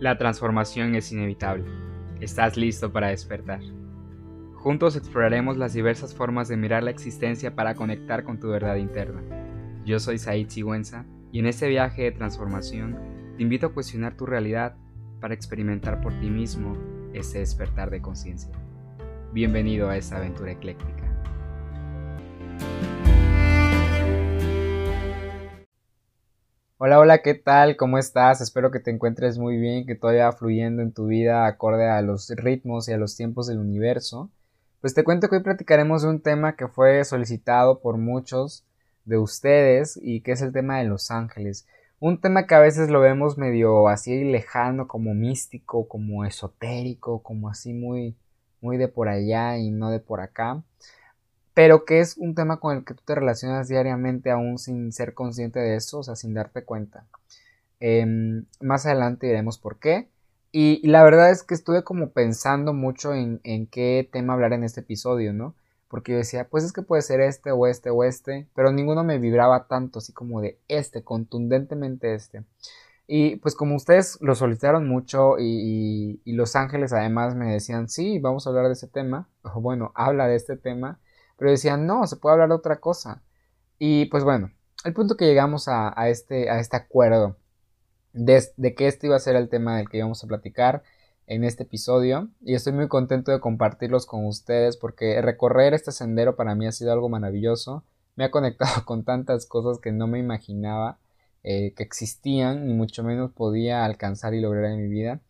La 0.00 0.16
transformación 0.16 0.94
es 0.94 1.12
inevitable. 1.12 1.66
Estás 2.22 2.56
listo 2.56 2.90
para 2.90 3.08
despertar. 3.08 3.60
Juntos 4.54 4.96
exploraremos 4.96 5.58
las 5.58 5.74
diversas 5.74 6.14
formas 6.14 6.48
de 6.48 6.56
mirar 6.56 6.82
la 6.82 6.90
existencia 6.90 7.54
para 7.54 7.74
conectar 7.74 8.24
con 8.24 8.40
tu 8.40 8.48
verdad 8.48 8.76
interna. 8.76 9.20
Yo 9.84 10.00
soy 10.00 10.16
Said 10.16 10.48
Sigüenza 10.48 11.04
y 11.32 11.40
en 11.40 11.44
este 11.44 11.68
viaje 11.68 12.04
de 12.04 12.12
transformación 12.12 12.98
te 13.36 13.42
invito 13.42 13.66
a 13.66 13.74
cuestionar 13.74 14.16
tu 14.16 14.24
realidad 14.24 14.74
para 15.20 15.34
experimentar 15.34 16.00
por 16.00 16.18
ti 16.18 16.30
mismo 16.30 16.78
ese 17.12 17.40
despertar 17.40 17.90
de 17.90 18.00
conciencia. 18.00 18.52
Bienvenido 19.34 19.90
a 19.90 19.98
esta 19.98 20.16
aventura 20.16 20.52
ecléctica. 20.52 21.09
Hola, 26.82 26.98
hola, 26.98 27.18
¿qué 27.20 27.34
tal? 27.34 27.76
¿Cómo 27.76 27.98
estás? 27.98 28.40
Espero 28.40 28.70
que 28.70 28.80
te 28.80 28.90
encuentres 28.90 29.36
muy 29.36 29.58
bien, 29.58 29.84
que 29.84 29.94
todo 29.94 30.12
vaya 30.12 30.32
fluyendo 30.32 30.80
en 30.80 30.92
tu 30.92 31.08
vida 31.08 31.44
acorde 31.44 31.86
a 31.86 32.00
los 32.00 32.30
ritmos 32.30 32.88
y 32.88 32.94
a 32.94 32.96
los 32.96 33.18
tiempos 33.18 33.46
del 33.48 33.58
universo. 33.58 34.30
Pues 34.80 34.94
te 34.94 35.04
cuento 35.04 35.28
que 35.28 35.36
hoy 35.36 35.42
platicaremos 35.42 36.00
de 36.00 36.08
un 36.08 36.22
tema 36.22 36.56
que 36.56 36.68
fue 36.68 37.04
solicitado 37.04 37.80
por 37.80 37.98
muchos 37.98 38.64
de 39.04 39.18
ustedes 39.18 40.00
y 40.02 40.22
que 40.22 40.32
es 40.32 40.40
el 40.40 40.54
tema 40.54 40.78
de 40.78 40.84
los 40.84 41.10
ángeles. 41.10 41.66
Un 41.98 42.18
tema 42.18 42.46
que 42.46 42.54
a 42.54 42.60
veces 42.60 42.88
lo 42.88 43.00
vemos 43.00 43.36
medio 43.36 43.88
así 43.88 44.24
lejano, 44.24 44.88
como 44.88 45.12
místico, 45.12 45.86
como 45.86 46.24
esotérico, 46.24 47.22
como 47.22 47.50
así 47.50 47.74
muy, 47.74 48.16
muy 48.62 48.78
de 48.78 48.88
por 48.88 49.10
allá 49.10 49.58
y 49.58 49.70
no 49.70 49.90
de 49.90 50.00
por 50.00 50.22
acá 50.22 50.62
pero 51.54 51.84
que 51.84 52.00
es 52.00 52.16
un 52.16 52.34
tema 52.34 52.58
con 52.58 52.76
el 52.76 52.84
que 52.84 52.94
tú 52.94 53.02
te 53.04 53.14
relacionas 53.14 53.68
diariamente 53.68 54.30
aún 54.30 54.58
sin 54.58 54.92
ser 54.92 55.14
consciente 55.14 55.58
de 55.60 55.76
eso, 55.76 55.98
o 55.98 56.02
sea, 56.02 56.16
sin 56.16 56.34
darte 56.34 56.64
cuenta. 56.64 57.06
Em, 57.80 58.44
más 58.60 58.86
adelante 58.86 59.26
diremos 59.26 59.58
por 59.58 59.78
qué. 59.78 60.08
Y, 60.52 60.86
la 60.86 61.02
verdad 61.04 61.30
es 61.30 61.42
que 61.42 61.54
estuve 61.54 61.84
como 61.84 62.10
pensando 62.10 62.72
mucho 62.72 63.14
en, 63.14 63.40
qué 63.68 64.08
tema 64.12 64.34
hablar 64.34 64.52
en 64.52 64.64
este 64.64 64.80
episodio, 64.80 65.32
¿no? 65.32 65.54
Porque 65.88 66.12
yo 66.12 66.18
decía, 66.18 66.48
pues 66.48 66.64
es 66.64 66.72
que 66.72 66.82
puede 66.82 67.02
ser 67.02 67.20
este 67.20 67.52
o 67.52 67.66
este 67.66 67.90
o 67.90 68.04
este, 68.04 68.48
pero 68.54 68.72
ninguno 68.72 69.04
me 69.04 69.18
vibraba 69.18 69.66
tanto, 69.66 69.98
así 70.00 70.12
como 70.12 70.40
de 70.40 70.58
este, 70.68 71.02
contundentemente 71.02 72.14
este. 72.14 72.44
Y 73.06 73.36
pues 73.36 73.56
como 73.56 73.74
ustedes 73.76 74.18
lo 74.20 74.34
solicitaron 74.36 74.88
mucho 74.88 75.36
y, 75.38 76.20
y 76.24 76.32
Los 76.32 76.54
Ángeles 76.56 76.92
además 76.92 77.34
me 77.34 77.52
decían, 77.52 77.88
sí, 77.88 78.18
vamos 78.20 78.46
a 78.46 78.50
hablar 78.50 78.66
de 78.66 78.74
ese 78.74 78.88
tema, 78.88 79.28
o 79.42 79.60
bueno, 79.60 79.92
habla 79.94 80.28
de 80.28 80.36
este 80.36 80.56
tema, 80.56 81.00
pero 81.40 81.52
decían, 81.52 81.86
no, 81.86 82.06
se 82.06 82.16
puede 82.16 82.34
hablar 82.34 82.50
de 82.50 82.56
otra 82.56 82.80
cosa. 82.80 83.22
Y 83.78 84.04
pues 84.06 84.24
bueno, 84.24 84.52
el 84.84 84.92
punto 84.92 85.16
que 85.16 85.24
llegamos 85.24 85.68
a, 85.68 85.94
este, 86.10 86.50
a 86.50 86.60
este 86.60 86.76
acuerdo 86.76 87.38
de, 88.12 88.44
de, 88.58 88.74
que 88.74 88.86
este 88.86 89.06
iba 89.06 89.16
a 89.16 89.20
ser 89.20 89.36
el 89.36 89.48
tema 89.48 89.78
del 89.78 89.88
que 89.88 89.96
íbamos 89.96 90.22
a 90.22 90.26
platicar 90.26 90.82
en 91.26 91.44
este 91.44 91.62
episodio 91.62 92.28
y 92.42 92.56
estoy 92.56 92.74
muy 92.74 92.88
contento 92.88 93.32
de 93.32 93.40
compartirlos 93.40 94.04
con 94.04 94.26
ustedes 94.26 94.76
porque 94.76 95.22
recorrer 95.22 95.72
este 95.72 95.92
sendero 95.92 96.36
para 96.36 96.54
mí 96.54 96.66
ha 96.66 96.72
sido 96.72 96.92
algo 96.92 97.08
maravilloso. 97.08 97.84
Me 98.16 98.24
ha 98.24 98.30
conectado 98.30 98.84
con 98.84 99.04
tantas 99.04 99.46
cosas 99.46 99.78
que 99.78 99.92
no 99.92 100.06
me 100.08 100.18
imaginaba 100.18 100.98
eh, 101.42 101.72
que 101.74 101.82
existían 101.82 102.66
ni 102.66 102.74
mucho 102.74 103.02
menos 103.02 103.30
podía 103.30 103.86
alcanzar 103.86 104.34
y 104.34 104.42
lograr 104.42 104.66
en 104.66 104.82
mi 104.82 104.88
vida. 104.88 105.20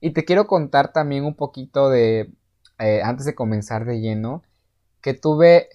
Y 0.00 0.12
te 0.12 0.24
quiero 0.24 0.46
contar 0.46 0.94
también 0.94 1.26
un 1.26 1.34
poquito 1.34 1.90
de, 1.90 2.32
eh, 2.78 3.02
antes 3.04 3.26
de 3.26 3.34
comenzar 3.34 3.84
de 3.84 4.00
lleno, 4.00 4.44
que 5.00 5.14
tuve 5.14 5.68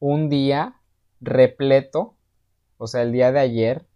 un 0.00 0.28
día 0.28 0.80
repleto, 1.20 2.14
o 2.78 2.86
sea, 2.86 3.02
el 3.02 3.12
día 3.12 3.32
de 3.32 3.40
ayer, 3.40 3.86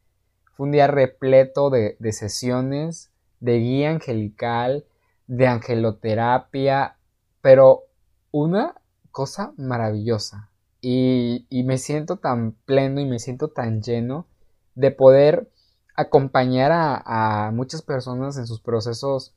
fue 0.52 0.66
un 0.66 0.72
día 0.72 0.86
repleto 0.86 1.70
de, 1.70 1.96
sesiones, 2.12 3.10
de 3.40 3.58
guía 3.58 3.90
angelical, 3.90 4.84
de 5.26 5.46
angeloterapia, 5.46 6.96
pero 7.40 7.84
una 8.30 8.74
cosa 9.10 9.52
maravillosa. 9.56 10.50
Y, 10.82 11.46
me 11.64 11.78
siento 11.78 12.16
tan 12.16 12.52
pleno 12.64 13.00
y 13.00 13.06
me 13.06 13.18
siento 13.18 13.48
tan 13.48 13.82
lleno 13.82 14.26
de 14.74 14.90
poder 14.90 15.50
acompañar 15.94 16.72
a, 16.72 17.46
a, 17.46 17.50
muchas 17.50 17.82
personas 17.82 18.38
en 18.38 18.46
sus 18.46 18.60
procesos 18.60 19.34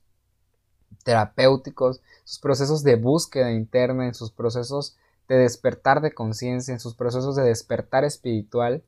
terapéuticos, 1.04 2.02
sus 2.24 2.40
procesos 2.40 2.84
de 2.84 2.96
búsqueda 2.96 3.52
interna, 3.52 4.08
en 4.08 4.14
sus 4.14 4.32
procesos 4.32 4.98
de 5.28 5.38
despertar 5.38 6.02
de 6.02 6.14
conciencia, 6.14 6.74
en 6.74 6.80
sus 6.80 6.96
procesos 6.96 7.36
de 7.36 7.44
despertar 7.44 8.04
espiritual, 8.04 8.84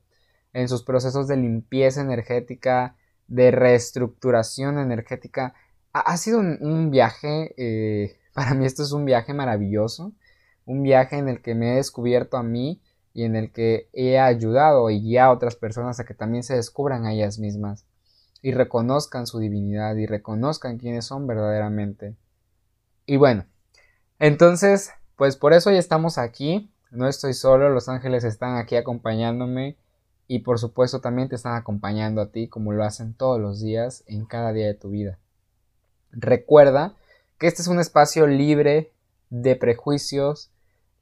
en 0.52 0.68
sus 0.68 0.82
procesos 0.82 1.28
de 1.28 1.36
limpieza 1.36 2.00
energética, 2.00 2.96
de 3.28 3.50
reestructuración 3.50 4.78
energética. 4.78 5.54
Ha, 5.92 6.16
sido 6.16 6.38
un, 6.38 6.90
viaje, 6.90 7.54
eh, 7.56 8.18
para 8.34 8.54
mí 8.54 8.66
esto 8.66 8.82
es 8.82 8.92
un 8.92 9.04
viaje 9.04 9.34
maravilloso, 9.34 10.12
un 10.64 10.82
viaje 10.82 11.18
en 11.18 11.28
el 11.28 11.42
que 11.42 11.54
me 11.54 11.72
he 11.72 11.76
descubierto 11.76 12.36
a 12.36 12.42
mí 12.42 12.80
y 13.14 13.24
en 13.24 13.34
el 13.34 13.50
que 13.50 13.88
he 13.92 14.18
ayudado 14.18 14.90
y 14.90 15.00
guiado 15.00 15.30
a 15.30 15.34
otras 15.34 15.56
personas 15.56 16.00
a 16.00 16.04
que 16.04 16.12
también 16.12 16.42
se 16.42 16.54
descubran 16.54 17.06
a 17.06 17.12
ellas 17.12 17.38
mismas 17.38 17.86
y 18.42 18.52
reconozcan 18.52 19.26
su 19.26 19.38
divinidad 19.38 19.96
y 19.96 20.06
reconozcan 20.06 20.78
quiénes 20.78 21.06
son 21.06 21.26
verdaderamente. 21.26 22.14
Y 23.06 23.16
bueno, 23.16 23.46
entonces 24.18 24.90
pues 25.16 25.36
por 25.36 25.52
eso 25.52 25.70
ya 25.70 25.78
estamos 25.78 26.18
aquí. 26.18 26.70
No 26.90 27.08
estoy 27.08 27.34
solo, 27.34 27.68
los 27.70 27.88
ángeles 27.88 28.24
están 28.24 28.56
aquí 28.56 28.76
acompañándome 28.76 29.76
y 30.28 30.40
por 30.40 30.58
supuesto 30.58 31.00
también 31.00 31.28
te 31.28 31.34
están 31.34 31.54
acompañando 31.54 32.20
a 32.20 32.30
ti 32.30 32.48
como 32.48 32.72
lo 32.72 32.84
hacen 32.84 33.14
todos 33.14 33.40
los 33.40 33.60
días 33.60 34.04
en 34.06 34.24
cada 34.24 34.52
día 34.52 34.66
de 34.66 34.74
tu 34.74 34.90
vida. 34.90 35.18
Recuerda 36.12 36.94
que 37.38 37.46
este 37.46 37.62
es 37.62 37.68
un 37.68 37.80
espacio 37.80 38.26
libre 38.26 38.92
de 39.30 39.56
prejuicios, 39.56 40.50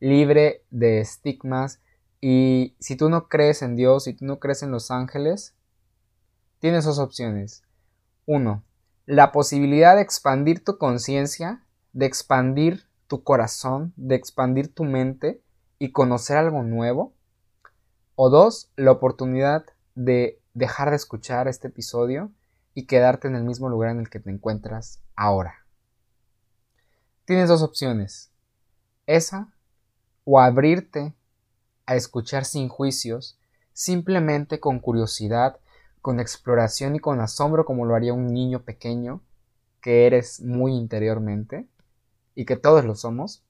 libre 0.00 0.62
de 0.70 1.00
estigmas 1.00 1.80
y 2.20 2.74
si 2.80 2.96
tú 2.96 3.08
no 3.08 3.28
crees 3.28 3.62
en 3.62 3.76
Dios, 3.76 4.04
si 4.04 4.14
tú 4.14 4.24
no 4.24 4.38
crees 4.40 4.62
en 4.62 4.70
los 4.70 4.90
ángeles, 4.90 5.54
tienes 6.58 6.84
dos 6.84 6.98
opciones. 6.98 7.62
Uno, 8.26 8.64
la 9.06 9.32
posibilidad 9.32 9.96
de 9.96 10.02
expandir 10.02 10.64
tu 10.64 10.78
conciencia, 10.78 11.62
de 11.92 12.06
expandir 12.06 12.86
tu 13.06 13.22
corazón, 13.22 13.92
de 13.96 14.14
expandir 14.14 14.72
tu 14.72 14.84
mente 14.84 15.40
y 15.78 15.92
conocer 15.92 16.36
algo 16.36 16.62
nuevo. 16.62 17.12
O 18.16 18.30
dos, 18.30 18.70
la 18.76 18.92
oportunidad 18.92 19.64
de 19.94 20.40
dejar 20.54 20.90
de 20.90 20.96
escuchar 20.96 21.48
este 21.48 21.68
episodio 21.68 22.30
y 22.74 22.86
quedarte 22.86 23.28
en 23.28 23.36
el 23.36 23.44
mismo 23.44 23.68
lugar 23.68 23.90
en 23.90 24.00
el 24.00 24.10
que 24.10 24.20
te 24.20 24.30
encuentras 24.30 25.00
ahora. 25.16 25.64
Tienes 27.24 27.48
dos 27.48 27.62
opciones. 27.62 28.30
Esa 29.06 29.48
o 30.24 30.40
abrirte 30.40 31.14
a 31.86 31.96
escuchar 31.96 32.44
sin 32.44 32.68
juicios, 32.68 33.38
simplemente 33.72 34.60
con 34.60 34.78
curiosidad, 34.78 35.58
con 36.00 36.20
exploración 36.20 36.96
y 36.96 37.00
con 37.00 37.20
asombro 37.20 37.64
como 37.64 37.84
lo 37.84 37.94
haría 37.94 38.12
un 38.12 38.32
niño 38.32 38.62
pequeño 38.62 39.20
que 39.80 40.06
eres 40.06 40.40
muy 40.40 40.72
interiormente 40.72 41.66
y 42.34 42.44
que 42.44 42.56
todos 42.56 42.84
lo 42.84 42.94
somos, 42.94 43.42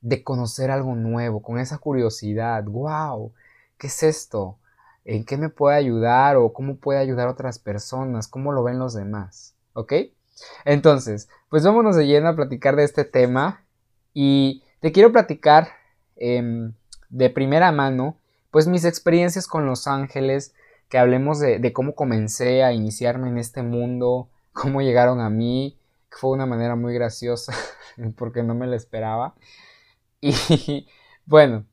de 0.00 0.22
conocer 0.22 0.70
algo 0.70 0.94
nuevo, 0.94 1.42
con 1.42 1.58
esa 1.58 1.78
curiosidad, 1.78 2.64
wow, 2.64 3.32
¿qué 3.78 3.88
es 3.88 4.02
esto? 4.02 4.58
¿En 5.04 5.24
qué 5.24 5.36
me 5.36 5.48
puede 5.48 5.76
ayudar 5.76 6.36
o 6.36 6.52
cómo 6.52 6.76
puede 6.76 7.00
ayudar 7.00 7.28
a 7.28 7.32
otras 7.32 7.58
personas? 7.58 8.28
¿Cómo 8.28 8.52
lo 8.52 8.62
ven 8.62 8.78
los 8.78 8.94
demás? 8.94 9.54
¿Ok? 9.72 9.92
Entonces, 10.64 11.28
pues 11.48 11.64
vámonos 11.64 11.96
de 11.96 12.06
lleno 12.06 12.28
a 12.28 12.36
platicar 12.36 12.76
de 12.76 12.84
este 12.84 13.04
tema 13.04 13.64
y 14.12 14.62
te 14.80 14.92
quiero 14.92 15.12
platicar 15.12 15.68
em, 16.16 16.74
de 17.08 17.30
primera 17.30 17.72
mano, 17.72 18.16
pues 18.50 18.66
mis 18.66 18.84
experiencias 18.84 19.46
con 19.46 19.66
los 19.66 19.86
ángeles, 19.86 20.54
que 20.88 20.98
hablemos 20.98 21.38
de, 21.38 21.72
cómo 21.72 21.94
comencé 21.94 22.62
a 22.62 22.72
iniciarme 22.72 23.28
en 23.28 23.38
este 23.38 23.62
mundo, 23.62 24.28
cómo 24.52 24.80
llegaron 24.80 25.20
a 25.20 25.30
mí, 25.30 25.77
fue 26.10 26.30
una 26.30 26.46
manera 26.46 26.76
muy 26.76 26.94
graciosa 26.94 27.52
porque 28.16 28.42
no 28.42 28.54
me 28.54 28.66
lo 28.66 28.74
esperaba. 28.74 29.34
Y 30.20 30.86
bueno, 31.26 31.66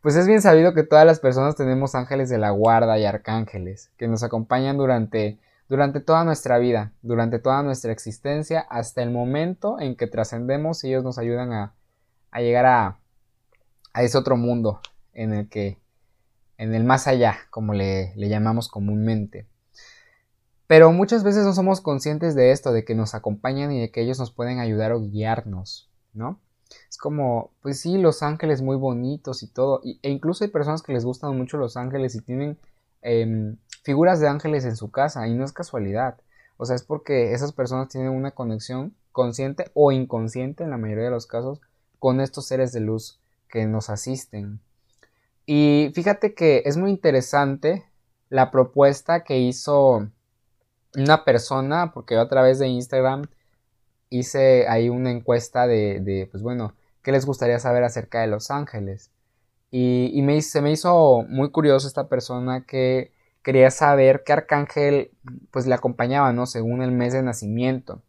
pues 0.00 0.16
es 0.16 0.26
bien 0.26 0.42
sabido 0.42 0.74
que 0.74 0.82
todas 0.82 1.06
las 1.06 1.20
personas 1.20 1.56
tenemos 1.56 1.94
ángeles 1.94 2.28
de 2.28 2.38
la 2.38 2.50
guarda 2.50 2.98
y 2.98 3.04
arcángeles 3.04 3.92
que 3.96 4.08
nos 4.08 4.22
acompañan 4.22 4.76
durante, 4.76 5.38
durante 5.68 6.00
toda 6.00 6.24
nuestra 6.24 6.58
vida, 6.58 6.92
durante 7.02 7.38
toda 7.38 7.62
nuestra 7.62 7.92
existencia, 7.92 8.60
hasta 8.60 9.02
el 9.02 9.10
momento 9.10 9.78
en 9.80 9.96
que 9.96 10.08
trascendemos 10.08 10.82
y 10.84 10.88
ellos 10.88 11.04
nos 11.04 11.18
ayudan 11.18 11.52
a, 11.52 11.74
llegar 12.36 12.66
a, 12.66 12.98
a, 13.92 14.02
ese 14.02 14.18
otro 14.18 14.36
mundo 14.36 14.80
en 15.12 15.34
el 15.34 15.48
que, 15.48 15.78
en 16.58 16.74
el 16.74 16.84
más 16.84 17.06
allá, 17.06 17.36
como 17.50 17.72
le 17.74 18.12
llamamos 18.16 18.68
comúnmente. 18.68 19.51
Pero 20.72 20.90
muchas 20.90 21.22
veces 21.22 21.44
no 21.44 21.52
somos 21.52 21.82
conscientes 21.82 22.34
de 22.34 22.50
esto, 22.50 22.72
de 22.72 22.82
que 22.82 22.94
nos 22.94 23.14
acompañan 23.14 23.72
y 23.72 23.78
de 23.78 23.90
que 23.90 24.00
ellos 24.00 24.18
nos 24.18 24.32
pueden 24.32 24.58
ayudar 24.58 24.92
o 24.92 25.02
guiarnos, 25.02 25.90
¿no? 26.14 26.40
Es 26.88 26.96
como, 26.96 27.50
pues 27.60 27.78
sí, 27.78 27.98
los 27.98 28.22
ángeles 28.22 28.62
muy 28.62 28.76
bonitos 28.76 29.42
y 29.42 29.48
todo. 29.48 29.82
e 29.84 30.08
incluso 30.08 30.44
hay 30.44 30.50
personas 30.50 30.80
que 30.80 30.94
les 30.94 31.04
gustan 31.04 31.36
mucho 31.36 31.58
los 31.58 31.76
ángeles 31.76 32.14
y 32.14 32.22
tienen 32.22 32.58
em, 33.02 33.58
figuras 33.82 34.18
de 34.18 34.28
ángeles 34.28 34.64
en 34.64 34.76
su 34.76 34.90
casa 34.90 35.28
y 35.28 35.34
no 35.34 35.44
es 35.44 35.52
casualidad. 35.52 36.16
O 36.56 36.64
sea, 36.64 36.74
es 36.74 36.84
porque 36.84 37.34
esas 37.34 37.52
personas 37.52 37.88
tienen 37.88 38.08
una 38.08 38.30
conexión 38.30 38.94
consciente 39.12 39.70
o 39.74 39.92
inconsciente 39.92 40.64
en 40.64 40.70
la 40.70 40.78
mayoría 40.78 41.04
de 41.04 41.10
los 41.10 41.26
casos 41.26 41.60
con 41.98 42.18
estos 42.22 42.46
seres 42.46 42.72
de 42.72 42.80
luz 42.80 43.20
que 43.46 43.66
nos 43.66 43.90
asisten. 43.90 44.58
Y 45.44 45.92
fíjate 45.94 46.32
que 46.32 46.62
es 46.64 46.78
muy 46.78 46.92
interesante 46.92 47.84
la 48.30 48.50
propuesta 48.50 49.22
que 49.22 49.38
hizo 49.38 50.08
una 50.96 51.24
persona, 51.24 51.92
porque 51.92 52.16
a 52.16 52.28
través 52.28 52.58
de 52.58 52.68
Instagram 52.68 53.26
hice 54.10 54.68
ahí 54.68 54.88
una 54.88 55.10
encuesta 55.10 55.66
de, 55.66 56.00
de 56.00 56.28
pues 56.30 56.42
bueno, 56.42 56.74
¿qué 57.02 57.12
les 57.12 57.26
gustaría 57.26 57.58
saber 57.58 57.84
acerca 57.84 58.20
de 58.20 58.26
Los 58.26 58.50
Ángeles? 58.50 59.10
Y, 59.74 60.20
me, 60.22 60.42
se 60.42 60.60
me 60.60 60.70
hizo 60.70 61.24
muy 61.30 61.50
curioso 61.50 61.88
esta 61.88 62.06
persona 62.06 62.66
que 62.66 63.10
quería 63.42 63.70
saber 63.70 64.22
qué 64.22 64.34
arcángel 64.34 65.12
pues 65.50 65.66
le 65.66 65.74
acompañaba, 65.74 66.34
¿no? 66.34 66.44
Según 66.44 66.82
el 66.82 66.92
mes 66.92 67.14
de 67.14 67.22
nacimiento. 67.22 68.02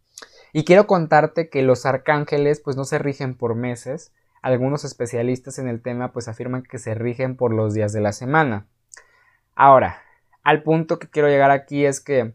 Y 0.51 0.65
quiero 0.65 0.87
contarte 0.87 1.49
que 1.49 1.61
los 1.61 1.85
arcángeles 1.85 2.59
pues 2.59 2.75
no 2.75 2.83
se 2.83 2.99
rigen 2.99 3.37
por 3.37 3.55
meses. 3.55 4.11
Algunos 4.41 4.83
especialistas 4.83 5.57
en 5.57 5.69
el 5.69 5.81
tema 5.81 6.11
pues 6.11 6.27
afirman 6.27 6.63
que 6.63 6.79
se 6.79 6.95
rigen 6.95 7.37
por 7.37 7.53
los 7.53 7.73
días 7.73 7.93
de 7.93 8.01
la 8.01 8.11
semana. 8.11 8.67
Ahora, 9.55 10.01
al 10.43 10.63
punto 10.63 10.99
que 10.99 11.09
quiero 11.09 11.29
llegar 11.29 11.49
aquí 11.49 11.85
es 11.85 12.01
que 12.01 12.33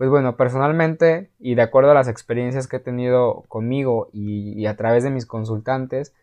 pues 0.00 0.08
bueno, 0.08 0.34
personalmente 0.38 1.30
y 1.38 1.56
de 1.56 1.60
acuerdo 1.60 1.90
a 1.90 1.94
las 1.94 2.08
experiencias 2.08 2.66
que 2.66 2.76
he 2.76 2.80
tenido 2.80 3.44
conmigo 3.48 4.08
y, 4.14 4.64
a 4.64 4.74
través 4.74 5.04
de 5.04 5.10
mis 5.10 5.26
consultantes, 5.26 6.14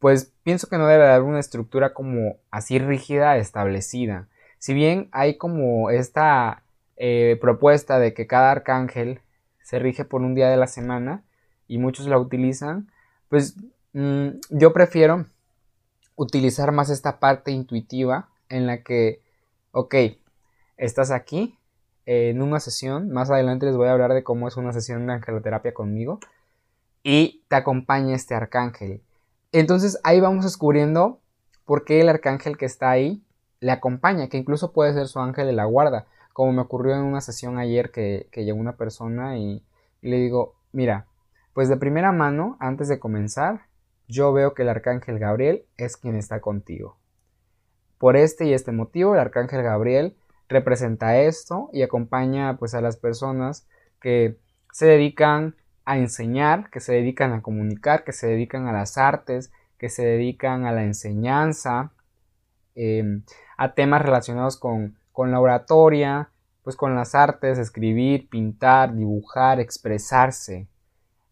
pues 0.00 0.32
pienso 0.42 0.66
que 0.66 0.78
no 0.78 0.88
debe 0.88 1.06
haber 1.06 1.22
una 1.22 1.38
estructura 1.38 1.94
como 1.94 2.38
así 2.50 2.80
rígida 2.80 3.36
establecida. 3.36 4.26
Si 4.58 4.74
bien 4.74 5.10
hay 5.12 5.38
como 5.38 5.90
esta 5.90 6.64
eh, 6.96 7.38
propuesta 7.40 8.00
de 8.00 8.14
que 8.14 8.26
cada 8.26 8.50
arcángel 8.50 9.20
se 9.62 9.78
rige 9.78 10.04
por 10.04 10.22
un 10.22 10.34
día 10.34 10.50
de 10.50 10.56
la 10.56 10.66
semana 10.66 11.22
y 11.68 11.78
muchos 11.78 12.08
la 12.08 12.18
utilizan, 12.18 12.90
pues 13.28 13.54
mm, 13.92 14.30
yo 14.50 14.72
prefiero 14.72 15.26
utilizar 16.16 16.72
más 16.72 16.90
esta 16.90 17.20
parte 17.20 17.52
intuitiva 17.52 18.28
en 18.48 18.66
la 18.66 18.82
que, 18.82 19.22
ok, 19.70 19.94
estás 20.76 21.12
aquí, 21.12 21.59
en 22.06 22.42
una 22.42 22.60
sesión. 22.60 23.10
Más 23.10 23.30
adelante 23.30 23.66
les 23.66 23.76
voy 23.76 23.88
a 23.88 23.92
hablar 23.92 24.14
de 24.14 24.24
cómo 24.24 24.48
es 24.48 24.56
una 24.56 24.72
sesión 24.72 25.06
de 25.06 25.14
angeloterapia 25.14 25.74
conmigo. 25.74 26.20
Y 27.02 27.44
te 27.48 27.56
acompaña 27.56 28.14
este 28.14 28.34
arcángel. 28.34 29.02
Entonces 29.52 29.98
ahí 30.04 30.20
vamos 30.20 30.44
descubriendo 30.44 31.20
por 31.64 31.84
qué 31.84 32.00
el 32.00 32.08
arcángel 32.08 32.56
que 32.56 32.66
está 32.66 32.90
ahí 32.90 33.22
le 33.60 33.72
acompaña, 33.72 34.28
que 34.28 34.38
incluso 34.38 34.72
puede 34.72 34.92
ser 34.94 35.06
su 35.06 35.20
ángel 35.20 35.46
de 35.46 35.52
la 35.52 35.64
guarda. 35.64 36.06
Como 36.32 36.52
me 36.52 36.62
ocurrió 36.62 36.94
en 36.94 37.02
una 37.02 37.20
sesión 37.20 37.58
ayer 37.58 37.90
que, 37.90 38.28
llegó 38.34 38.58
una 38.58 38.76
persona 38.76 39.38
y 39.38 39.64
le 40.00 40.16
digo, 40.16 40.54
mira, 40.72 41.06
pues 41.52 41.68
de 41.68 41.76
primera 41.76 42.12
mano, 42.12 42.56
antes 42.60 42.88
de 42.88 42.98
comenzar, 42.98 43.66
yo 44.08 44.32
veo 44.32 44.54
que 44.54 44.62
el 44.62 44.68
arcángel 44.68 45.18
Gabriel 45.18 45.64
es 45.76 45.96
quien 45.96 46.16
está 46.16 46.40
contigo. 46.40 46.96
Por 47.98 48.16
este 48.16 48.46
y 48.46 48.54
este 48.54 48.72
motivo, 48.72 49.14
el 49.14 49.20
arcángel 49.20 49.62
Gabriel 49.62 50.16
representa 50.50 51.16
esto 51.16 51.70
y 51.72 51.82
acompaña 51.82 52.58
pues 52.58 52.74
a 52.74 52.80
las 52.80 52.96
personas 52.96 53.66
que 54.00 54.36
se 54.72 54.86
dedican 54.86 55.54
a 55.84 55.96
enseñar, 55.96 56.70
que 56.70 56.80
se 56.80 56.92
dedican 56.92 57.32
a 57.32 57.40
comunicar, 57.40 58.04
que 58.04 58.12
se 58.12 58.26
dedican 58.26 58.66
a 58.66 58.72
las 58.72 58.98
artes, 58.98 59.52
que 59.78 59.88
se 59.88 60.04
dedican 60.04 60.66
a 60.66 60.72
la 60.72 60.84
enseñanza, 60.84 61.92
em, 62.74 63.22
a 63.56 63.74
temas 63.74 64.02
relacionados 64.02 64.58
con, 64.58 64.96
con 65.12 65.30
la 65.30 65.40
oratoria, 65.40 66.30
pues 66.62 66.76
con 66.76 66.94
las 66.94 67.14
artes, 67.14 67.58
escribir, 67.58 68.28
pintar, 68.28 68.94
dibujar, 68.94 69.60
expresarse. 69.60 70.68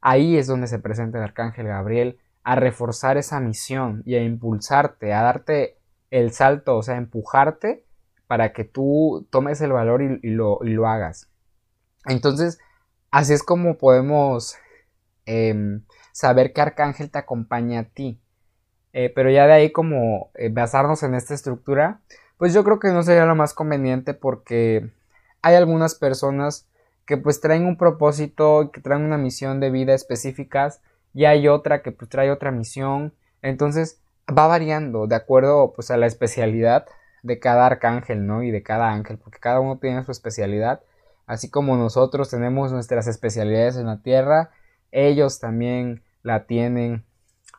Ahí 0.01 0.37
es 0.37 0.47
donde 0.47 0.69
se 0.69 0.79
presenta 0.79 1.19
el 1.19 1.25
Arcángel 1.25 1.67
Gabriel 1.67 2.19
a 2.45 2.55
reforzar 2.55 3.19
esa 3.19 3.41
misión 3.41 4.03
y 4.07 4.15
a 4.15 4.23
impulsarte, 4.23 5.13
a 5.13 5.23
darte 5.23 5.77
el 6.11 6.33
salto, 6.33 6.77
o 6.77 6.83
sea, 6.83 6.95
a 6.95 6.99
empujarte 6.99 7.85
para 8.29 8.53
que 8.53 8.63
tú 8.63 9.27
tomes 9.31 9.61
el 9.63 9.73
valor 9.73 10.03
y, 10.03 10.31
lo, 10.31 10.87
hagas. 10.87 11.29
Entonces, 12.07 12.59
así 13.11 13.33
es 13.33 13.43
como 13.43 13.79
podemos 13.79 14.57
em, 15.25 15.83
saber 16.13 16.53
qué 16.53 16.61
arcángel 16.61 17.11
te 17.11 17.19
acompaña 17.19 17.81
a 17.81 17.85
ti. 17.85 18.21
Eh, 18.93 19.11
pero 19.15 19.31
ya 19.31 19.47
de 19.47 19.55
ahí 19.55 19.73
como 19.73 20.31
eh, 20.35 20.51
basarnos 20.51 21.03
en 21.03 21.15
esta 21.15 21.35
estructura, 21.35 22.01
pues 22.37 22.53
yo 22.53 22.65
creo 22.65 22.79
que 22.79 22.89
no 22.89 23.03
sería 23.03 23.25
lo 23.25 23.35
más 23.35 23.55
conveniente 23.55 24.15
porque 24.15 24.91
hay 25.43 25.55
algunas 25.55 25.95
personas 25.95 26.69
que 27.07 27.17
pues 27.17 27.41
traen 27.41 27.65
un 27.65 27.79
propósito, 27.79 28.71
que 28.73 28.83
traen 28.83 29.03
una 29.03 29.17
misión 29.17 29.61
de 29.61 29.71
vida 29.71 29.95
específicas 29.95 30.83
y 31.15 31.25
hay 31.25 31.49
otra 31.49 31.83
que 31.83 31.93
pues 31.93 32.11
trae 32.11 32.31
otra 32.31 32.51
misión. 32.51 33.15
Entonces 33.41 34.03
va 34.29 34.47
variando 34.47 35.07
de 35.07 35.17
acuerdo 35.17 35.73
pues 35.75 35.91
a 35.91 35.97
la 35.97 36.07
especialidad 36.07 36.87
de 37.23 37.39
cada 37.39 37.67
arcángel, 37.67 38.27
¿no? 38.27 38.43
Y 38.43 38.51
de 38.51 38.63
cada 38.63 38.91
ángel, 38.91 39.19
porque 39.19 39.39
cada 39.39 39.61
uno 39.61 39.79
tiene 39.79 40.05
su 40.05 40.13
especialidad. 40.13 40.83
Así 41.27 41.51
como 41.51 41.77
nosotros 41.77 42.31
tenemos 42.31 42.73
nuestras 42.73 43.07
especialidades 43.07 43.77
en 43.77 43.87
la 43.87 44.03
tierra, 44.03 44.51
ellos 44.93 45.41
también 45.41 46.03
la 46.23 46.47
tienen, 46.47 47.05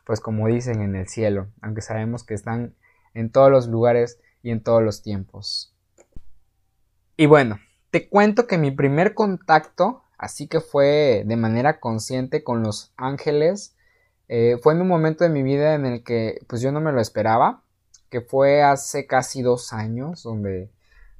pues 0.04 0.20
como 0.20 0.48
dicen, 0.48 0.82
en 0.82 0.96
el 0.96 1.08
cielo, 1.08 1.48
aunque 1.62 1.80
sabemos 1.80 2.24
que 2.24 2.34
están 2.34 2.74
en 3.14 3.30
todos 3.30 3.50
los 3.50 3.68
lugares 3.68 4.18
y 4.42 4.50
en 4.50 4.62
todos 4.62 4.82
los 4.82 5.02
tiempos. 5.02 5.74
Y 7.16 7.26
bueno, 7.26 7.58
te 7.90 8.08
cuento 8.08 8.46
que 8.46 8.58
mi 8.58 8.70
primer 8.70 9.14
contacto, 9.14 10.02
así 10.18 10.48
que 10.48 10.60
fue 10.60 11.22
de 11.26 11.36
manera 11.36 11.78
consciente 11.80 12.42
con 12.42 12.62
los 12.62 12.92
ángeles, 12.96 13.76
eh, 14.28 14.58
fue 14.62 14.74
en 14.74 14.80
un 14.80 14.88
momento 14.88 15.24
de 15.24 15.30
mi 15.30 15.42
vida 15.42 15.74
en 15.74 15.86
el 15.86 16.04
que 16.04 16.38
pues 16.48 16.62
yo 16.62 16.72
no 16.72 16.80
me 16.80 16.92
lo 16.92 17.00
esperaba 17.00 17.62
que 18.10 18.20
fue 18.20 18.62
hace 18.62 19.06
casi 19.06 19.42
dos 19.42 19.72
años, 19.72 20.22
donde, 20.22 20.70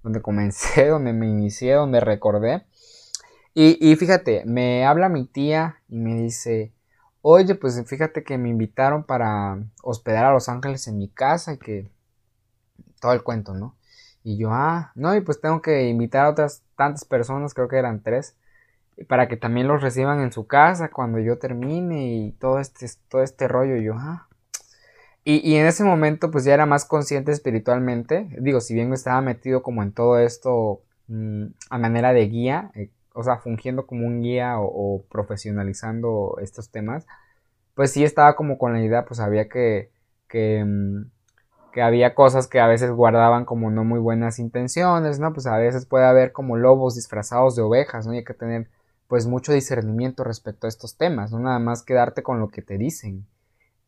donde 0.02 0.20
comencé, 0.20 0.87
donde 0.88 1.12
me 1.12 1.26
inicié, 1.28 1.72
donde 1.75 2.00
recordé. 2.00 2.66
Y, 3.52 3.94
fíjate, 3.96 4.44
me 4.46 4.87
habla 4.87 5.08
mi 5.08 5.26
tía 5.26 5.82
y 5.88 5.98
me 5.98 6.14
dice, 6.14 6.72
oye, 7.20 7.56
pues 7.56 7.82
fíjate 7.87 8.22
que 8.22 8.38
me 8.38 8.48
invitaron 8.48 9.04
para 9.04 9.58
hospedar 9.82 10.25
a 10.25 10.32
Los 10.32 10.48
Ángeles 10.48 10.87
en 10.87 10.98
mi 10.98 11.08
casa 11.08 11.54
y 11.54 11.58
que 11.58 11.90
todo 13.00 13.12
el 13.12 13.22
cuento, 13.22 13.54
¿no? 13.54 13.76
Y 14.22 14.36
yo, 14.38 14.50
ah, 14.52 14.93
no, 14.94 15.14
y 15.16 15.20
pues 15.20 15.40
tengo 15.40 15.62
que 15.62 15.88
invitar 15.88 16.26
a 16.26 16.31
otras 16.31 16.62
tantas 16.76 17.05
personas, 17.05 17.53
creo 17.53 17.69
que 17.69 17.76
eran 17.76 18.03
tres, 18.03 18.36
para 19.08 19.29
que 19.29 19.36
también 19.36 19.67
los 19.67 19.82
reciban 19.82 20.20
en 20.20 20.32
su 20.32 20.46
casa 20.46 20.91
cuando 20.91 21.19
yo 21.19 21.38
termine 21.38 22.15
y 22.15 22.32
todo 22.32 22.60
este, 22.60 22.86
todo 23.08 23.22
este 23.22 23.48
rollo. 23.48 23.76
Y 23.76 23.84
yo, 23.84 23.94
ah, 23.96 24.29
y, 25.24 25.56
en 25.56 25.67
ese 25.67 25.84
momento 25.84 26.31
pues 26.31 26.44
ya 26.44 26.55
era 26.55 26.67
más 26.67 26.84
consciente 26.84 27.32
espiritualmente. 27.32 28.29
Digo, 28.41 28.60
si 28.60 28.74
bien 28.74 28.93
estaba 28.93 29.20
metido 29.20 29.62
como 29.62 29.82
en 29.82 29.93
todo 29.93 30.19
esto 30.19 30.82
mm, 31.08 31.46
a 31.70 31.79
manera 31.79 32.12
de 32.12 32.27
guía, 32.29 32.70
eh, 32.74 32.91
o 33.15 33.22
sea, 33.22 33.39
fungiendo 33.39 33.86
como 33.86 34.06
un 34.06 34.22
guía 34.22 34.56
o, 34.58 35.05
profesionalizando 35.10 36.36
estos 36.41 36.70
temas, 36.70 37.06
pues 37.74 37.93
sí 37.93 38.05
estaba 38.05 38.36
como 38.36 38.58
con 38.58 38.72
la 38.72 38.82
idea, 38.82 39.05
pues 39.05 39.20
había 39.20 39.48
que, 39.48 39.91
que, 40.29 40.65
mm, 40.65 41.10
que 41.72 41.82
había 41.82 42.15
cosas 42.15 42.46
que 42.48 42.60
a 42.60 42.67
veces 42.67 42.91
guardaban 42.91 43.44
como 43.44 43.70
no 43.70 43.84
muy 43.84 44.00
buenas 44.00 44.39
intenciones, 44.39 45.19
¿no? 45.20 45.32
Pues 45.32 45.46
a 45.46 45.56
veces 45.58 45.86
puede 45.86 46.06
haber 46.06 46.32
como 46.32 46.56
lobos 46.56 46.96
disfrazados 46.96 47.56
de 47.56 47.62
ovejas, 47.62 48.06
¿no? 48.06 48.15
Y 48.15 48.19
hay 48.19 48.24
que 48.24 48.34
tener 48.34 48.69
pues 49.08 49.27
mucho 49.27 49.53
discernimiento 49.53 50.24
respecto 50.24 50.67
a 50.67 50.69
estos 50.69 50.96
temas, 50.96 51.32
no 51.32 51.41
nada 51.41 51.58
más 51.58 51.82
quedarte 51.82 52.22
con 52.22 52.41
lo 52.41 52.48
que 52.48 52.62
te 52.62 52.79
dicen. 52.79 53.27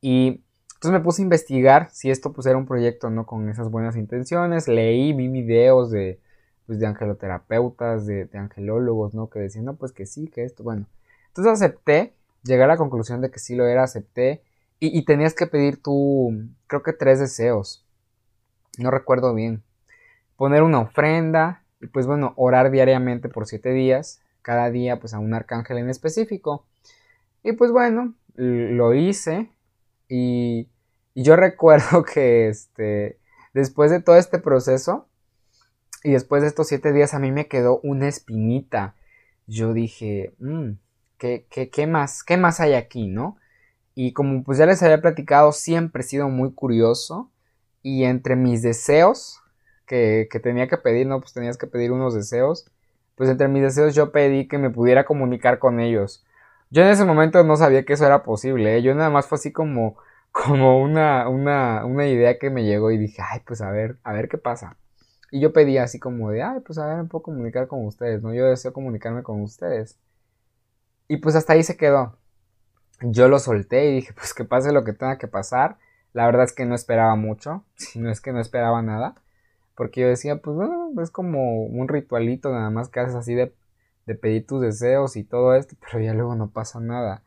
Y 0.00 0.42
entonces 0.82 0.98
me 0.98 1.04
puse 1.04 1.22
a 1.22 1.26
investigar 1.26 1.90
si 1.92 2.10
esto 2.10 2.32
pues 2.32 2.44
era 2.48 2.58
un 2.58 2.66
proyecto 2.66 3.08
no 3.08 3.24
con 3.24 3.48
esas 3.48 3.70
buenas 3.70 3.94
intenciones, 3.94 4.66
leí, 4.66 5.12
vi 5.12 5.28
videos 5.28 5.92
de, 5.92 6.18
pues, 6.66 6.80
de 6.80 6.88
angeloterapeutas, 6.88 8.04
de, 8.04 8.28
angelólogos, 8.34 9.14
¿no? 9.14 9.30
Que 9.30 9.38
decían, 9.38 9.64
no, 9.64 9.76
pues 9.76 9.92
que 9.92 10.06
sí, 10.06 10.26
que 10.26 10.42
esto, 10.42 10.64
bueno. 10.64 10.86
Entonces 11.28 11.52
acepté, 11.52 12.14
llegué 12.42 12.64
a 12.64 12.66
la 12.66 12.78
conclusión 12.78 13.20
de 13.20 13.30
que 13.30 13.38
sí 13.38 13.54
lo 13.54 13.64
era, 13.68 13.84
acepté, 13.84 14.42
y, 14.80 15.04
tenías 15.04 15.34
que 15.34 15.46
pedir 15.46 15.80
tú, 15.80 16.48
creo 16.66 16.82
que 16.82 16.92
tres 16.92 17.20
deseos, 17.20 17.86
no 18.76 18.90
recuerdo 18.90 19.32
bien. 19.34 19.62
Poner 20.34 20.64
una 20.64 20.80
ofrenda, 20.80 21.62
y 21.80 21.86
pues 21.86 22.08
bueno, 22.08 22.32
orar 22.34 22.72
diariamente 22.72 23.28
por 23.28 23.46
siete 23.46 23.70
días, 23.72 24.20
cada 24.42 24.68
día 24.72 24.98
pues 24.98 25.14
a 25.14 25.20
un 25.20 25.32
arcángel 25.32 25.78
en 25.78 25.90
específico. 25.90 26.66
Y 27.44 27.52
pues 27.52 27.70
bueno, 27.70 28.14
lo 28.34 28.94
hice, 28.94 29.48
y, 30.08 30.68
yo 31.14 31.36
recuerdo 31.36 32.04
que 32.04 32.48
este, 32.48 33.18
después 33.52 33.90
de 33.90 34.00
todo 34.00 34.16
este 34.16 34.38
proceso 34.38 35.08
y 36.04 36.12
después 36.12 36.42
de 36.42 36.48
estos 36.48 36.68
siete 36.68 36.92
días 36.92 37.14
a 37.14 37.18
mí 37.18 37.30
me 37.30 37.48
quedó 37.48 37.80
una 37.82 38.08
espinita. 38.08 38.96
Yo 39.46 39.72
dije, 39.72 40.34
mm, 40.38 40.72
¿qué, 41.18 41.46
qué, 41.48 41.86
más? 41.86 42.24
¿Qué 42.24 42.36
más 42.36 42.60
hay 42.60 42.74
aquí, 42.74 43.06
no? 43.06 43.36
Y 43.94 44.12
como 44.12 44.42
pues 44.42 44.58
ya 44.58 44.66
les 44.66 44.82
había 44.82 45.00
platicado, 45.00 45.52
siempre 45.52 46.02
he 46.02 46.06
sido 46.06 46.28
muy 46.28 46.52
curioso 46.52 47.30
y 47.82 48.04
entre 48.04 48.36
mis 48.36 48.62
deseos 48.62 49.40
que, 49.86 50.28
que 50.30 50.40
tenía 50.40 50.68
que 50.68 50.78
pedir, 50.78 51.06
no, 51.06 51.20
pues 51.20 51.32
tenías 51.32 51.58
que 51.58 51.66
pedir 51.66 51.92
unos 51.92 52.14
deseos, 52.14 52.70
pues 53.14 53.28
entre 53.28 53.48
mis 53.48 53.62
deseos 53.62 53.94
yo 53.94 54.12
pedí 54.12 54.48
que 54.48 54.58
me 54.58 54.70
pudiera 54.70 55.04
comunicar 55.04 55.58
con 55.58 55.80
ellos. 55.80 56.24
Yo 56.70 56.82
en 56.82 56.88
ese 56.88 57.04
momento 57.04 57.44
no 57.44 57.56
sabía 57.56 57.84
que 57.84 57.92
eso 57.92 58.06
era 58.06 58.22
posible, 58.22 58.76
¿eh? 58.76 58.82
yo 58.82 58.94
nada 58.94 59.10
más 59.10 59.26
fue 59.26 59.36
así 59.36 59.52
como, 59.52 59.96
como 60.32 60.82
una, 60.82 61.28
una, 61.28 61.84
una 61.84 62.06
idea 62.08 62.38
que 62.38 62.50
me 62.50 62.64
llegó 62.64 62.90
y 62.90 62.98
dije, 62.98 63.22
ay, 63.22 63.40
pues 63.46 63.60
a 63.60 63.70
ver, 63.70 63.98
a 64.02 64.12
ver 64.12 64.28
qué 64.28 64.38
pasa. 64.38 64.76
Y 65.30 65.40
yo 65.40 65.52
pedí 65.52 65.78
así 65.78 65.98
como 65.98 66.30
de, 66.30 66.42
ay, 66.42 66.60
pues 66.60 66.78
a 66.78 66.86
ver, 66.86 66.96
me 66.98 67.04
puedo 67.04 67.22
comunicar 67.22 67.68
con 67.68 67.86
ustedes, 67.86 68.22
¿no? 68.22 68.34
Yo 68.34 68.46
deseo 68.46 68.72
comunicarme 68.72 69.22
con 69.22 69.40
ustedes. 69.42 69.98
Y 71.08 71.18
pues 71.18 71.36
hasta 71.36 71.52
ahí 71.54 71.62
se 71.62 71.76
quedó. 71.76 72.18
Yo 73.02 73.28
lo 73.28 73.38
solté 73.38 73.90
y 73.90 73.94
dije, 73.94 74.12
pues 74.16 74.34
que 74.34 74.44
pase 74.44 74.72
lo 74.72 74.84
que 74.84 74.92
tenga 74.92 75.18
que 75.18 75.28
pasar. 75.28 75.78
La 76.12 76.26
verdad 76.26 76.44
es 76.44 76.52
que 76.52 76.66
no 76.66 76.74
esperaba 76.74 77.16
mucho, 77.16 77.64
si 77.76 77.98
no 77.98 78.10
es 78.10 78.20
que 78.20 78.32
no 78.32 78.40
esperaba 78.40 78.82
nada. 78.82 79.14
Porque 79.76 80.02
yo 80.02 80.08
decía, 80.08 80.36
pues 80.36 80.56
bueno, 80.56 80.90
es 81.02 81.10
como 81.10 81.64
un 81.64 81.88
ritualito 81.88 82.50
nada 82.52 82.70
más 82.70 82.88
que 82.88 83.00
haces 83.00 83.14
así 83.14 83.34
de, 83.34 83.54
de 84.06 84.14
pedir 84.14 84.46
tus 84.46 84.60
deseos 84.60 85.16
y 85.16 85.24
todo 85.24 85.54
esto, 85.54 85.76
pero 85.80 86.04
ya 86.04 86.14
luego 86.14 86.34
no 86.34 86.50
pasa 86.50 86.80
nada. 86.80 87.22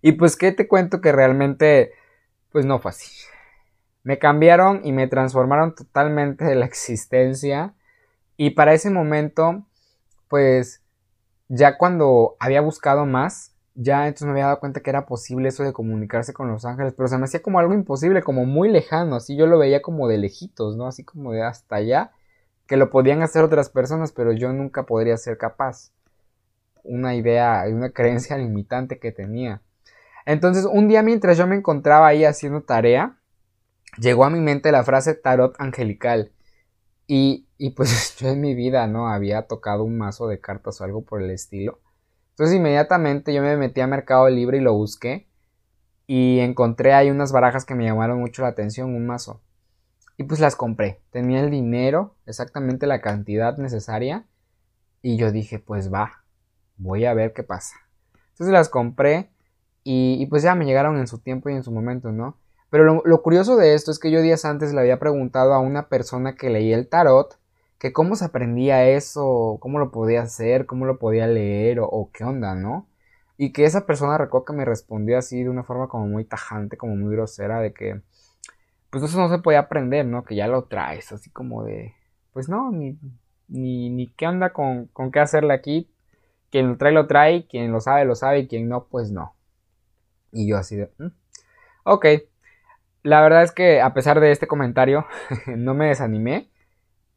Y 0.00 0.12
pues, 0.12 0.36
¿qué 0.36 0.52
te 0.52 0.68
cuento 0.68 1.00
que 1.00 1.12
realmente, 1.12 1.92
pues 2.50 2.64
no 2.64 2.78
fue 2.78 2.90
así? 2.90 3.10
Me 4.02 4.18
cambiaron 4.18 4.80
y 4.84 4.92
me 4.92 5.06
transformaron 5.06 5.74
totalmente 5.74 6.44
de 6.44 6.54
la 6.54 6.66
existencia. 6.66 7.74
Y 8.36 8.50
para 8.50 8.72
ese 8.72 8.90
momento, 8.90 9.64
pues, 10.28 10.82
ya 11.48 11.76
cuando 11.78 12.36
había 12.40 12.60
buscado 12.60 13.06
más, 13.06 13.54
ya 13.74 14.06
entonces 14.06 14.26
me 14.26 14.32
había 14.32 14.46
dado 14.46 14.60
cuenta 14.60 14.80
que 14.80 14.90
era 14.90 15.06
posible 15.06 15.48
eso 15.48 15.62
de 15.62 15.72
comunicarse 15.72 16.32
con 16.32 16.48
los 16.48 16.64
ángeles, 16.64 16.94
pero 16.96 17.08
se 17.08 17.16
me 17.16 17.24
hacía 17.24 17.42
como 17.42 17.60
algo 17.60 17.74
imposible, 17.74 18.22
como 18.22 18.44
muy 18.44 18.68
lejano, 18.70 19.16
así 19.16 19.36
yo 19.36 19.46
lo 19.46 19.58
veía 19.58 19.82
como 19.82 20.08
de 20.08 20.18
lejitos, 20.18 20.76
¿no? 20.76 20.86
Así 20.86 21.04
como 21.04 21.32
de 21.32 21.42
hasta 21.42 21.76
allá, 21.76 22.12
que 22.66 22.76
lo 22.76 22.90
podían 22.90 23.22
hacer 23.22 23.44
otras 23.44 23.70
personas, 23.70 24.12
pero 24.12 24.32
yo 24.32 24.52
nunca 24.52 24.84
podría 24.84 25.16
ser 25.16 25.38
capaz. 25.38 25.92
Una 26.82 27.14
idea, 27.14 27.64
una 27.68 27.90
creencia 27.90 28.36
limitante 28.36 28.98
que 28.98 29.12
tenía. 29.12 29.62
Entonces, 30.28 30.66
un 30.66 30.88
día 30.88 31.02
mientras 31.02 31.38
yo 31.38 31.46
me 31.46 31.56
encontraba 31.56 32.06
ahí 32.06 32.26
haciendo 32.26 32.60
tarea, 32.60 33.16
llegó 33.96 34.26
a 34.26 34.30
mi 34.30 34.40
mente 34.40 34.70
la 34.70 34.84
frase 34.84 35.14
tarot 35.14 35.56
angelical. 35.58 36.32
Y, 37.06 37.48
y 37.56 37.70
pues 37.70 38.14
yo 38.20 38.28
en 38.28 38.42
mi 38.42 38.54
vida, 38.54 38.86
¿no? 38.86 39.08
Había 39.08 39.46
tocado 39.46 39.84
un 39.84 39.96
mazo 39.96 40.28
de 40.28 40.38
cartas 40.38 40.82
o 40.82 40.84
algo 40.84 41.02
por 41.02 41.22
el 41.22 41.30
estilo. 41.30 41.80
Entonces 42.32 42.56
inmediatamente 42.56 43.32
yo 43.32 43.40
me 43.40 43.56
metí 43.56 43.80
a 43.80 43.86
Mercado 43.86 44.28
Libre 44.28 44.58
y 44.58 44.60
lo 44.60 44.74
busqué 44.74 45.30
y 46.06 46.40
encontré 46.40 46.92
ahí 46.92 47.10
unas 47.10 47.32
barajas 47.32 47.64
que 47.64 47.74
me 47.74 47.86
llamaron 47.86 48.20
mucho 48.20 48.42
la 48.42 48.48
atención, 48.48 48.94
un 48.94 49.06
mazo. 49.06 49.40
Y 50.18 50.24
pues 50.24 50.40
las 50.40 50.56
compré. 50.56 51.00
Tenía 51.08 51.40
el 51.40 51.50
dinero, 51.50 52.16
exactamente 52.26 52.86
la 52.86 53.00
cantidad 53.00 53.56
necesaria. 53.56 54.26
Y 55.00 55.16
yo 55.16 55.32
dije, 55.32 55.58
pues 55.58 55.90
va, 55.90 56.22
voy 56.76 57.06
a 57.06 57.14
ver 57.14 57.32
qué 57.32 57.44
pasa. 57.44 57.76
Entonces 58.32 58.52
las 58.52 58.68
compré 58.68 59.30
y, 59.90 60.26
pues 60.26 60.42
ya 60.42 60.54
me 60.54 60.66
llegaron 60.66 60.98
en 60.98 61.06
su 61.06 61.18
tiempo 61.18 61.48
y 61.48 61.54
en 61.54 61.62
su 61.62 61.72
momento, 61.72 62.12
¿no? 62.12 62.36
Pero 62.70 62.84
lo, 62.84 63.02
lo, 63.04 63.22
curioso 63.22 63.56
de 63.56 63.74
esto 63.74 63.90
es 63.90 63.98
que 63.98 64.10
yo 64.10 64.20
días 64.20 64.44
antes 64.44 64.74
le 64.74 64.80
había 64.80 64.98
preguntado 64.98 65.54
a 65.54 65.60
una 65.60 65.88
persona 65.88 66.34
que 66.34 66.50
leía 66.50 66.76
el 66.76 66.88
tarot 66.88 67.38
que 67.78 67.92
cómo 67.92 68.16
se 68.16 68.24
aprendía 68.26 68.88
eso, 68.88 69.58
cómo 69.60 69.78
lo 69.78 69.90
podía 69.90 70.22
hacer, 70.22 70.66
cómo 70.66 70.84
lo 70.84 70.98
podía 70.98 71.26
leer 71.26 71.78
o, 71.80 72.10
qué 72.12 72.24
onda, 72.24 72.54
¿no? 72.54 72.88
Y 73.36 73.52
que 73.52 73.64
esa 73.64 73.86
persona 73.86 74.18
recuerdo 74.18 74.46
que 74.46 74.52
me 74.54 74.64
respondió 74.64 75.18
así 75.18 75.42
de 75.42 75.50
una 75.50 75.64
forma 75.64 75.88
como 75.88 76.06
muy 76.06 76.24
tajante, 76.24 76.76
como 76.76 76.96
muy 76.96 77.14
grosera, 77.14 77.60
de 77.60 77.72
que 77.72 78.02
pues 78.90 79.04
eso 79.04 79.18
no 79.18 79.28
se 79.28 79.38
podía 79.38 79.60
aprender, 79.60 80.06
¿no? 80.06 80.24
Que 80.24 80.34
ya 80.36 80.48
lo 80.48 80.64
traes, 80.64 81.12
así 81.12 81.30
como 81.30 81.64
de, 81.64 81.94
pues 82.32 82.48
no, 82.48 82.72
ni, 82.72 82.98
ni, 83.48 83.90
ni 83.90 84.08
qué 84.08 84.26
onda 84.26 84.52
con, 84.52 84.86
con 84.88 85.12
qué 85.12 85.20
hacerle 85.20 85.54
aquí. 85.54 85.90
Quien 86.50 86.68
lo 86.70 86.76
trae, 86.78 86.92
lo 86.92 87.06
trae, 87.06 87.46
quien 87.46 87.72
lo 87.72 87.80
sabe, 87.80 88.04
lo 88.06 88.14
sabe, 88.16 88.40
y 88.40 88.48
quien 88.48 88.68
no, 88.68 88.86
pues 88.86 89.12
no. 89.12 89.34
Y 90.32 90.48
yo 90.48 90.56
así 90.56 90.76
de, 90.76 90.90
mm, 90.98 91.08
ok. 91.84 92.06
La 93.02 93.22
verdad 93.22 93.42
es 93.42 93.52
que 93.52 93.80
a 93.80 93.94
pesar 93.94 94.20
de 94.20 94.32
este 94.32 94.46
comentario, 94.46 95.06
no 95.46 95.74
me 95.74 95.86
desanimé 95.86 96.50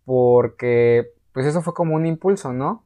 porque 0.06 1.12
pues 1.34 1.46
eso 1.46 1.62
fue 1.62 1.74
como 1.74 1.96
un 1.96 2.06
impulso, 2.06 2.54
¿no? 2.54 2.86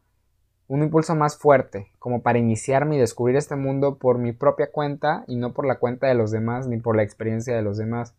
Un 0.68 0.84
impulso 0.84 1.16
más 1.16 1.38
fuerte, 1.38 1.92
como 2.00 2.22
para 2.24 2.40
iniciarme 2.40 2.96
y 2.96 3.00
descubrir 3.00 3.36
este 3.36 3.56
mundo 3.56 3.98
por 3.98 4.18
mi 4.18 4.32
propia 4.32 4.72
cuenta 4.72 5.24
y 5.28 5.36
no 5.36 5.54
por 5.54 5.66
la 5.66 5.80
cuenta 5.80 6.08
de 6.08 6.16
los 6.16 6.32
demás 6.32 6.68
ni 6.68 6.78
por 6.78 6.96
la 6.96 7.04
experiencia 7.04 7.56
de 7.56 7.62
los 7.62 7.78
demás. 7.78 8.16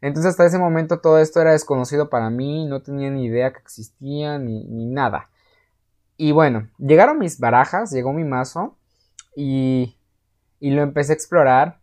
Entonces 0.00 0.30
hasta 0.30 0.46
ese 0.46 0.58
momento 0.58 1.00
todo 1.00 1.18
esto 1.18 1.40
era 1.40 1.52
desconocido 1.52 2.08
para 2.08 2.30
mí, 2.30 2.66
no 2.66 2.82
tenía 2.82 3.10
ni 3.10 3.26
idea 3.26 3.52
que 3.52 3.58
existía 3.58 4.38
ni, 4.38 4.64
ni 4.64 4.86
nada. 4.86 5.30
Y 6.16 6.32
bueno, 6.32 6.68
llegaron 6.78 7.18
mis 7.18 7.38
barajas, 7.38 7.90
llegó 7.90 8.12
mi 8.12 8.24
mazo 8.24 8.76
y, 9.36 9.97
y 10.60 10.70
lo 10.70 10.82
empecé 10.82 11.12
a 11.12 11.14
explorar 11.14 11.80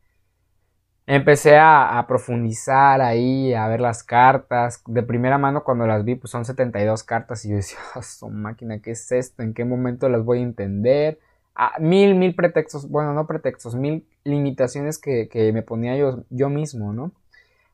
Empecé 1.07 1.55
a, 1.59 2.03
profundizar 2.07 2.99
ahí, 2.99 3.53
a 3.53 3.67
ver 3.67 3.79
las 3.79 4.03
cartas. 4.03 4.81
De 4.87 5.03
primera 5.03 5.37
mano 5.37 5.63
cuando 5.63 5.85
las 5.85 6.03
vi, 6.03 6.15
pues 6.15 6.31
son 6.31 6.45
72 6.45 7.03
cartas 7.03 7.45
y 7.45 7.49
yo 7.49 7.57
decía, 7.57 7.77
oh, 7.95 8.01
son 8.01 8.41
máquina, 8.41 8.79
¿qué 8.81 8.91
es 8.91 9.11
esto? 9.11 9.43
¿En 9.43 9.53
qué 9.53 9.65
momento 9.65 10.09
las 10.09 10.23
voy 10.23 10.39
a 10.39 10.43
entender? 10.43 11.19
Ah, 11.53 11.73
mil, 11.79 12.15
mil 12.15 12.35
pretextos, 12.35 12.89
bueno, 12.89 13.13
no 13.13 13.27
pretextos, 13.27 13.75
mil 13.75 14.07
limitaciones 14.23 14.97
que, 14.97 15.29
me 15.53 15.61
ponía 15.61 15.95
yo, 15.95 16.23
yo 16.29 16.49
mismo, 16.49 16.91
¿no? 16.91 17.11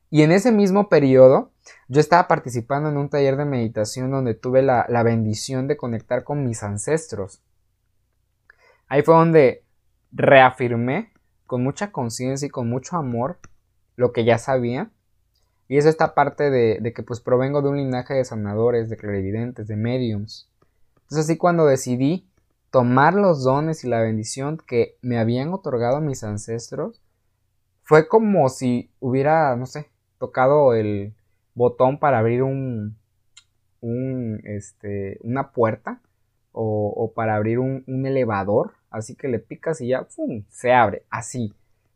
Y 0.10 0.24
en 0.24 0.34
ese 0.34 0.52
mismo 0.52 0.90
periodo, 0.90 1.52
yo 1.88 2.02
estaba 2.02 2.28
participando 2.28 2.90
en 2.90 2.98
un 2.98 3.10
taller 3.10 3.38
de 3.38 3.46
meditación 3.46 4.12
donde 4.12 4.34
tuve 4.34 4.62
la, 4.62 4.86
la 4.90 5.04
bendición 5.04 5.68
de 5.68 5.78
conectar 5.78 6.26
con 6.26 6.44
mis 6.44 6.64
ancestros. 6.64 7.42
Ahí 8.90 9.04
fue 9.04 9.16
donde 9.16 9.64
reafirmé 10.12 11.12
con 11.46 11.64
mucha 11.64 11.92
conciencia 11.92 12.46
y 12.46 12.50
con 12.50 12.70
mucho 12.70 12.98
amor 12.98 13.40
lo 13.96 14.12
que 14.14 14.26
ya 14.26 14.38
sabía. 14.38 14.92
Y 15.68 15.78
es 15.78 15.86
esta 15.86 16.14
parte 16.14 16.50
de, 16.50 16.94
que 16.94 17.04
pues 17.04 17.22
provengo 17.22 17.62
de 17.62 17.70
un 17.70 17.78
linaje 17.78 18.14
de 18.14 18.26
sanadores, 18.26 18.90
de 18.90 18.98
clarividentes, 18.98 19.68
de 19.68 19.78
mediums. 19.78 20.50
Entonces 21.04 21.26
así 21.26 21.38
cuando 21.38 21.66
decidí 21.66 22.28
tomar 22.72 23.14
los 23.14 23.44
dones 23.44 23.84
y 23.84 23.88
la 23.88 24.02
bendición 24.02 24.58
que 24.66 24.98
me 25.02 25.18
habían 25.18 25.54
otorgado 25.54 26.02
mis 26.02 26.24
ancestros, 26.24 27.02
fue 27.84 28.08
como 28.08 28.48
si 28.50 28.92
hubiera, 29.00 29.56
no 29.56 29.66
sé, 29.66 29.90
tocado 30.20 30.74
el 30.74 31.14
botón 31.54 32.00
para 32.00 32.20
abrir 32.20 32.44
un, 32.44 32.98
un 33.82 34.42
este, 34.46 35.20
una 35.22 35.52
puerta 35.52 36.02
o, 36.54 37.12
para 37.16 37.36
abrir 37.36 37.60
un 37.60 38.06
elevador 38.06 38.74
así 38.92 39.16
que 39.16 39.28
le 39.28 39.40
picas 39.40 39.82
y 39.82 39.88
ya 39.88 40.06
se 40.50 40.74
abre, 40.74 41.06
así. 41.10 41.54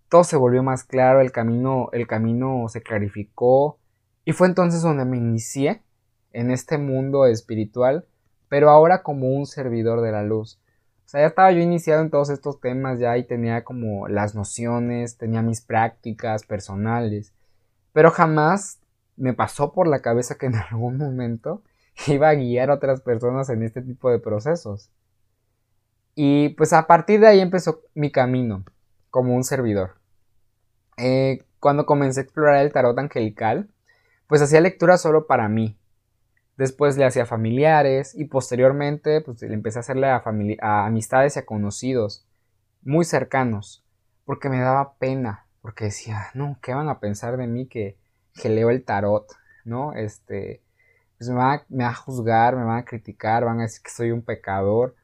Todo 0.10 0.24
se 0.24 0.38
volvió 0.38 0.64
más 0.64 0.84
claro, 0.84 1.22
el 1.22 1.32
camino, 1.32 1.90
el 1.92 2.08
camino 2.08 2.68
se 2.70 2.82
clarificó 2.82 3.78
y 4.24 4.32
fue 4.32 4.48
entonces 4.48 4.82
donde 4.82 5.06
me 5.06 5.18
inicié 5.18 5.84
en 6.32 6.52
este 6.52 6.78
mundo 6.78 7.26
espiritual, 7.28 8.06
pero 8.50 8.70
ahora 8.70 9.04
como 9.04 9.30
un 9.30 9.46
servidor 9.46 10.02
de 10.02 10.12
la 10.12 10.24
luz. 10.24 10.60
O 11.06 11.08
sea, 11.08 11.22
ya 11.22 11.28
estaba 11.28 11.52
yo 11.52 11.60
iniciado 11.60 12.02
en 12.02 12.10
todos 12.10 12.30
estos 12.30 12.60
temas 12.60 13.00
ya 13.00 13.18
y 13.18 13.24
tenía 13.24 13.64
como 13.64 14.08
las 14.08 14.34
nociones, 14.34 15.18
tenía 15.18 15.44
mis 15.44 15.62
prácticas 15.62 16.44
personales, 16.44 17.34
pero 17.94 18.10
jamás 18.10 18.80
me 19.16 19.34
pasó 19.34 19.72
por 19.72 19.88
la 19.88 20.02
cabeza 20.02 20.36
que 20.36 20.48
en 20.48 20.56
algún 20.72 20.98
momento 20.98 21.62
iba 22.08 22.30
a 22.30 22.36
guiar 22.36 22.70
a 22.70 22.76
otras 22.76 23.02
personas 23.02 23.50
en 23.50 23.64
este 23.64 23.82
tipo 23.82 24.10
de 24.10 24.20
procesos. 24.20 24.92
Y 26.16 26.50
pues 26.50 26.74
a 26.74 26.88
partir 26.88 27.20
de 27.20 27.28
ahí 27.28 27.42
empezó 27.42 27.82
mi 27.94 28.12
camino 28.12 28.64
como 29.10 29.36
un 29.36 29.44
servidor. 29.44 29.96
Eh, 30.98 31.44
cuando 31.60 31.86
comencé 31.86 32.22
a 32.22 32.24
explorar 32.24 32.58
el 32.58 32.72
tarot 32.72 32.98
angelical, 32.98 33.70
pues 34.28 34.42
hacía 34.42 34.62
lectura 34.62 34.98
solo 34.98 35.28
para 35.28 35.50
mí. 35.50 35.78
Después 36.58 36.98
le 36.98 37.06
hacía 37.06 37.26
familiares 37.26 38.16
y 38.16 38.26
posteriormente 38.26 39.20
pues 39.22 39.42
le 39.42 39.54
empecé 39.54 39.80
a 39.80 39.82
hacerle 39.82 40.08
a, 40.08 40.24
a 40.62 40.86
amistades 40.86 41.36
y 41.36 41.40
a 41.40 41.46
conocidos 41.46 42.26
muy 42.82 43.04
cercanos 43.04 43.84
porque 44.24 44.48
me 44.48 44.60
daba 44.60 44.94
pena 44.98 45.46
porque 45.62 45.86
decía, 45.86 46.28
no, 46.36 46.60
¿qué 46.62 46.76
van 46.76 46.90
a 46.90 47.00
pensar 47.00 47.38
de 47.38 47.48
mí 47.48 47.66
que, 47.66 47.98
que 48.36 48.50
leo 48.50 48.70
el 48.70 48.86
tarot? 48.86 49.26
¿No? 49.64 49.94
Este, 49.94 50.62
pues 51.18 51.30
me 51.30 51.38
van, 51.38 51.58
a, 51.58 51.66
me 51.70 51.84
van 51.84 51.94
a 51.94 51.96
juzgar, 51.96 52.56
me 52.56 52.64
van 52.64 52.78
a 52.78 52.86
criticar, 52.86 53.44
van 53.44 53.60
a 53.60 53.64
decir 53.64 53.82
que 53.82 53.90
soy 53.90 54.12
un 54.12 54.22
pecador 54.22 54.96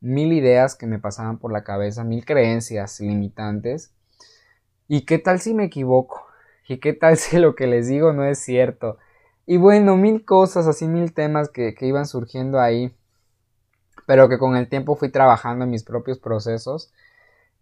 mil 0.00 0.32
ideas 0.32 0.74
que 0.74 0.86
me 0.86 0.98
pasaban 0.98 1.38
por 1.38 1.52
la 1.52 1.64
cabeza, 1.64 2.04
mil 2.04 2.24
creencias 2.24 3.00
limitantes. 3.00 3.92
¿Y 4.88 5.02
qué 5.02 5.18
tal 5.18 5.40
si 5.40 5.54
me 5.54 5.64
equivoco? 5.64 6.26
¿Y 6.68 6.78
qué 6.78 6.92
tal 6.92 7.16
si 7.18 7.38
lo 7.38 7.54
que 7.54 7.66
les 7.66 7.88
digo 7.88 8.12
no 8.12 8.24
es 8.24 8.38
cierto? 8.38 8.98
Y 9.46 9.58
bueno, 9.58 9.96
mil 9.96 10.24
cosas, 10.24 10.66
así 10.66 10.88
mil 10.88 11.12
temas 11.14 11.48
que, 11.48 11.74
iban 11.80 12.06
surgiendo 12.06 12.60
ahí, 12.60 12.94
pero 14.06 14.28
que 14.28 14.38
con 14.38 14.56
el 14.56 14.68
tiempo 14.68 14.96
fui 14.96 15.10
trabajando 15.10 15.64
en 15.64 15.70
mis 15.70 15.84
propios 15.84 16.18
procesos. 16.18 16.92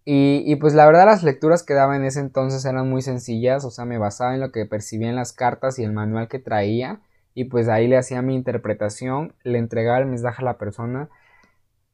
Y, 0.07 0.43
y, 0.47 0.57
pues 0.57 0.75
la 0.75 0.87
verdad 0.87 1.07
las 1.07 1.23
lecturas 1.23 1.63
que 1.63 1.73
daba 1.75 1.97
en 1.97 2.05
ese 2.05 2.21
entonces 2.21 2.65
eran 2.67 2.91
muy 2.91 3.01
sencillas, 3.03 3.65
o 3.65 3.71
sea, 3.71 3.87
me 3.87 3.97
basaba 3.99 4.35
en 4.35 4.41
lo 4.41 4.53
que 4.53 4.67
percibía 4.67 5.09
en 5.09 5.17
las 5.17 5.33
cartas 5.33 5.79
y 5.79 5.85
el 5.85 5.93
manual 5.93 6.29
que 6.29 6.39
traía, 6.39 7.01
y 7.35 7.45
pues 7.45 7.69
ahí 7.69 7.89
le 7.89 7.97
hacía 7.97 8.21
mi 8.23 8.35
interpretación, 8.35 9.35
le 9.45 9.59
entregaba 9.59 9.99
el 9.99 10.07
mensaje 10.07 10.43
a 10.43 10.45
la 10.45 10.59
persona 10.59 11.09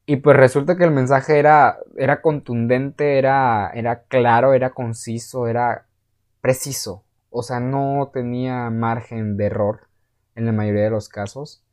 Y 0.05 0.17
pues 0.17 0.35
resulta 0.35 0.77
que 0.77 0.83
el 0.83 0.91
mensaje 0.91 1.39
era, 1.39 1.77
era 1.95 2.21
contundente, 2.21 3.17
era, 3.17 3.69
era 3.73 4.03
claro, 4.03 4.53
era 4.53 4.71
conciso, 4.71 5.47
era 5.47 5.87
preciso. 6.41 7.05
O 7.29 7.43
sea, 7.43 7.59
no 7.59 8.09
tenía 8.13 8.69
margen 8.69 9.37
de 9.37 9.45
error 9.45 9.87
en 10.35 10.45
la 10.45 10.51
mayoría 10.51 10.83
de 10.83 10.89
los 10.89 11.07
casos. 11.07 11.63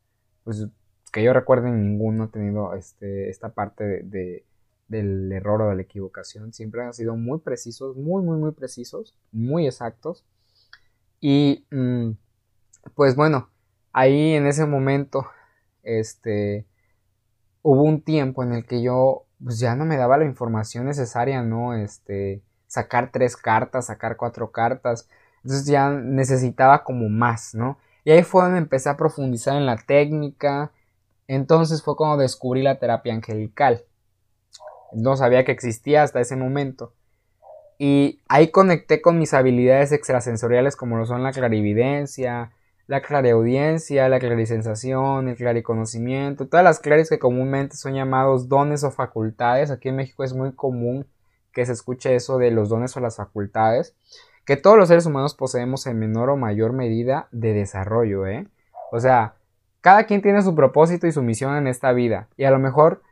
Pues 0.43 0.67
que 1.11 1.23
yo 1.23 1.33
recuerde, 1.33 1.71
ninguno 1.71 2.25
ha 2.25 2.31
tenido 2.31 2.73
este, 2.75 3.29
esta 3.29 3.49
parte 3.49 4.03
de, 4.03 4.45
del 4.87 5.31
error 5.31 5.61
o 5.61 5.69
de 5.69 5.75
la 5.75 5.81
equivocación. 5.81 6.53
Siempre 6.53 6.83
han 6.83 6.93
sido 6.93 7.15
muy 7.15 7.39
precisos, 7.39 7.97
muy, 7.97 8.23
muy, 8.23 8.37
muy 8.37 8.51
precisos, 8.51 9.15
muy 9.31 9.67
exactos. 9.67 10.25
Y 11.19 11.65
mm, 11.71 12.11
pues 12.95 13.15
bueno, 13.15 13.49
ahí 13.91 14.33
en 14.33 14.47
ese 14.47 14.65
momento, 14.65 15.27
este, 15.83 16.65
hubo 17.61 17.83
un 17.83 18.01
tiempo 18.01 18.43
en 18.43 18.53
el 18.53 18.65
que 18.65 18.81
yo 18.81 19.25
pues 19.43 19.59
ya 19.59 19.75
no 19.75 19.85
me 19.85 19.97
daba 19.97 20.17
la 20.17 20.25
información 20.25 20.85
necesaria, 20.85 21.41
¿no? 21.41 21.73
Este, 21.73 22.41
sacar 22.67 23.11
tres 23.11 23.37
cartas, 23.37 23.87
sacar 23.87 24.17
cuatro 24.17 24.51
cartas. 24.51 25.07
Entonces 25.43 25.65
ya 25.65 25.89
necesitaba 25.89 26.83
como 26.83 27.09
más, 27.09 27.55
¿no? 27.55 27.77
Y 28.03 28.11
ahí 28.11 28.23
fue 28.23 28.43
donde 28.43 28.59
empecé 28.59 28.89
a 28.89 28.97
profundizar 28.97 29.55
en 29.55 29.65
la 29.65 29.77
técnica. 29.77 30.71
Entonces 31.27 31.81
fue 31.83 31.95
cuando 31.95 32.17
descubrí 32.17 32.61
la 32.61 32.79
terapia 32.79 33.13
angelical. 33.13 33.83
No 34.93 35.15
sabía 35.15 35.45
que 35.45 35.51
existía 35.51 36.03
hasta 36.03 36.19
ese 36.19 36.35
momento. 36.35 36.93
Y 37.77 38.21
ahí 38.27 38.49
conecté 38.49 39.01
con 39.01 39.17
mis 39.17 39.33
habilidades 39.33 39.93
extrasensoriales 39.93 40.75
como 40.75 40.97
lo 40.97 41.05
son 41.05 41.23
la 41.23 41.31
clarividencia, 41.31 42.51
la 42.89 43.01
clareaudiencia, 43.01 44.09
la 44.09 44.17
clarisensación, 44.17 45.27
el 45.27 45.35
clariconocimiento, 45.35 46.47
todas 46.47 46.63
las 46.63 46.79
claris 46.79 47.07
que 47.07 47.19
comúnmente 47.19 47.75
son 47.75 47.93
llamados 47.93 48.49
dones 48.49 48.83
o 48.83 48.89
facultades. 48.89 49.69
Aquí 49.69 49.89
en 49.89 49.97
México 49.97 50.23
es 50.23 50.33
muy 50.33 50.53
común 50.53 51.05
que 51.53 51.67
se 51.67 51.73
escuche 51.73 52.15
eso 52.15 52.39
de 52.39 52.49
los 52.49 52.67
dones 52.67 52.97
o 52.97 52.99
las 52.99 53.17
facultades, 53.17 53.95
que 54.43 54.57
todos 54.57 54.75
los 54.75 54.87
seres 54.87 55.05
humanos 55.05 55.35
poseemos 55.35 55.85
en 55.85 55.99
menor 55.99 56.31
o 56.31 56.35
mayor 56.35 56.73
medida 56.73 57.27
de 57.31 57.53
desarrollo, 57.53 58.25
¿eh? 58.25 58.47
O 58.91 58.99
sea, 58.99 59.35
cada 59.81 60.05
quien 60.05 60.23
tiene 60.23 60.41
su 60.41 60.55
propósito 60.55 61.05
y 61.05 61.11
su 61.11 61.21
misión 61.21 61.55
en 61.57 61.67
esta 61.67 61.91
vida, 61.91 62.27
y 62.37 62.45
a 62.45 62.51
lo 62.51 62.57
mejor 62.57 63.03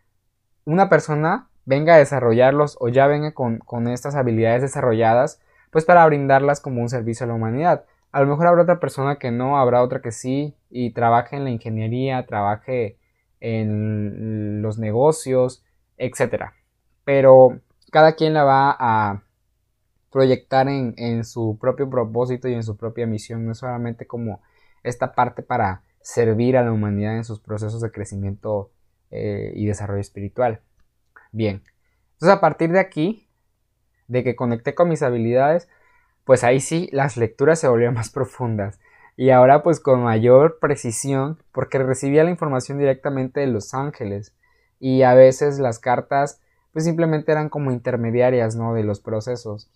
una 0.66 0.90
persona 0.90 1.50
venga 1.66 1.94
a 1.94 2.00
desarrollarlos 2.00 2.78
o 2.80 2.90
ya 2.90 3.06
venga 3.06 3.32
con, 3.36 3.60
con 3.60 3.88
estas 3.88 4.16
habilidades 4.16 4.64
desarrolladas, 4.64 5.40
pues 5.70 5.86
para 5.86 6.04
brindarlas 6.08 6.62
como 6.62 6.82
un 6.82 6.90
servicio 6.90 7.26
a 7.26 7.28
la 7.28 7.36
humanidad. 7.36 7.86
A 8.12 8.22
lo 8.22 8.28
mejor 8.28 8.48
habrá 8.48 8.64
otra 8.64 8.80
persona 8.80 9.18
que 9.18 9.32
no, 9.32 9.58
habrá 9.58 9.84
otra 9.84 10.02
que 10.02 10.12
sí, 10.12 10.56
y 10.70 10.92
trabaje 10.92 11.36
en 11.36 11.44
la 11.44 11.50
ingeniería, 11.50 12.26
trabaje 12.26 12.98
en 13.40 14.62
los 14.62 14.80
negocios, 14.80 15.64
etc. 15.98 16.52
Pero 17.04 17.60
cada 17.92 18.14
quien 18.16 18.34
la 18.34 18.44
va 18.44 18.76
a 18.80 19.24
proyectar 20.12 20.68
en, 20.68 21.24
su 21.24 21.58
propio 21.60 21.90
propósito 21.90 22.48
y 22.48 22.54
en 22.54 22.64
su 22.64 22.78
propia 22.78 23.06
misión, 23.06 23.46
no 23.46 23.54
solamente 23.54 24.08
como 24.08 24.42
esta 24.84 25.14
parte 25.14 25.44
para 25.44 25.84
servir 26.02 26.58
a 26.58 26.64
la 26.64 26.72
humanidad 26.72 27.18
en 27.18 27.24
sus 27.24 27.40
procesos 27.40 27.82
de 27.82 27.92
crecimiento 27.92 28.72
eh, 29.12 29.52
y 29.56 29.66
desarrollo 29.66 30.02
espiritual. 30.02 30.62
Bien, 31.32 31.64
entonces 32.14 32.38
a 32.38 32.42
partir 32.42 32.72
de 32.72 32.80
aquí, 32.80 33.30
de 34.08 34.24
que 34.24 34.36
conecté 34.36 34.74
con 34.74 34.90
mis 34.90 35.04
habilidades, 35.04 35.70
pues 36.28 36.44
ahí 36.44 36.60
sí 36.60 36.90
las 36.92 37.16
lecturas 37.16 37.58
se 37.58 37.70
volvían 37.70 37.94
más 37.94 38.10
profundas. 38.10 38.80
Y 39.16 39.30
ahora 39.30 39.64
pues 39.64 39.80
con 39.80 40.04
mayor 40.04 40.60
precisión 40.60 41.42
porque 41.54 41.80
recibía 41.80 42.26
la 42.26 42.32
información 42.32 42.78
directamente 42.78 43.40
de 43.40 43.48
los 43.48 43.74
ángeles. 43.74 44.36
Y 44.78 45.04
a 45.04 45.14
veces 45.16 45.58
las 45.58 45.80
cartas 45.80 46.42
pues 46.74 46.84
simplemente 46.84 47.32
eran 47.32 47.48
como 47.48 47.72
intermediarias 47.72 48.58
no 48.58 48.74
de 48.74 48.84
los 48.84 49.00
procesos. 49.00 49.70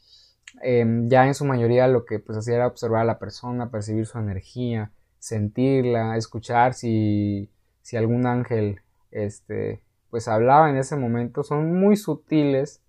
Em, 0.61 1.07
ya 1.07 1.25
en 1.25 1.35
su 1.35 1.45
mayoría 1.45 1.87
lo 1.87 2.05
que 2.05 2.19
pues 2.19 2.37
hacía 2.37 2.55
era 2.55 2.67
observar 2.67 3.01
a 3.01 3.05
la 3.05 3.17
persona 3.17 3.71
percibir 3.71 4.05
su 4.05 4.19
energía 4.19 4.91
sentirla 5.19 6.17
escuchar 6.17 6.73
si 6.73 7.49
si 7.81 7.95
algún 7.95 8.25
ángel 8.25 8.81
este 9.11 9.81
pues 10.09 10.27
hablaba 10.27 10.69
en 10.69 10.75
ese 10.75 10.97
momento. 10.97 11.43
Son 11.43 11.79
muy 11.79 11.95
sutiles 11.95 12.81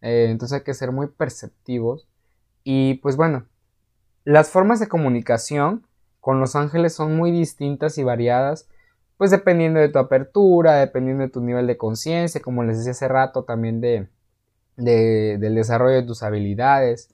eh, 0.00 0.28
entonces 0.30 0.58
hay 0.58 0.64
que 0.64 0.74
ser 0.74 0.92
muy 0.92 1.08
perceptivos 1.08 2.06
y 2.64 2.94
pues 2.94 3.16
bueno, 3.16 3.46
las 4.24 4.50
formas 4.50 4.80
de 4.80 4.88
comunicación 4.88 5.86
con 6.20 6.40
los 6.40 6.54
ángeles 6.56 6.94
son 6.94 7.16
muy 7.16 7.30
distintas 7.30 7.98
y 7.98 8.04
variadas, 8.04 8.68
pues 9.16 9.30
dependiendo 9.30 9.80
de 9.80 9.88
tu 9.88 9.98
apertura, 9.98 10.76
dependiendo 10.76 11.22
de 11.22 11.30
tu 11.30 11.40
nivel 11.40 11.66
de 11.66 11.76
conciencia, 11.76 12.40
como 12.40 12.62
les 12.62 12.78
decía 12.78 12.92
hace 12.92 13.08
rato, 13.08 13.44
también 13.44 13.80
de, 13.80 14.08
del 14.76 15.54
desarrollo 15.54 15.96
de 15.96 16.02
tus 16.02 16.22
habilidades. 16.22 17.10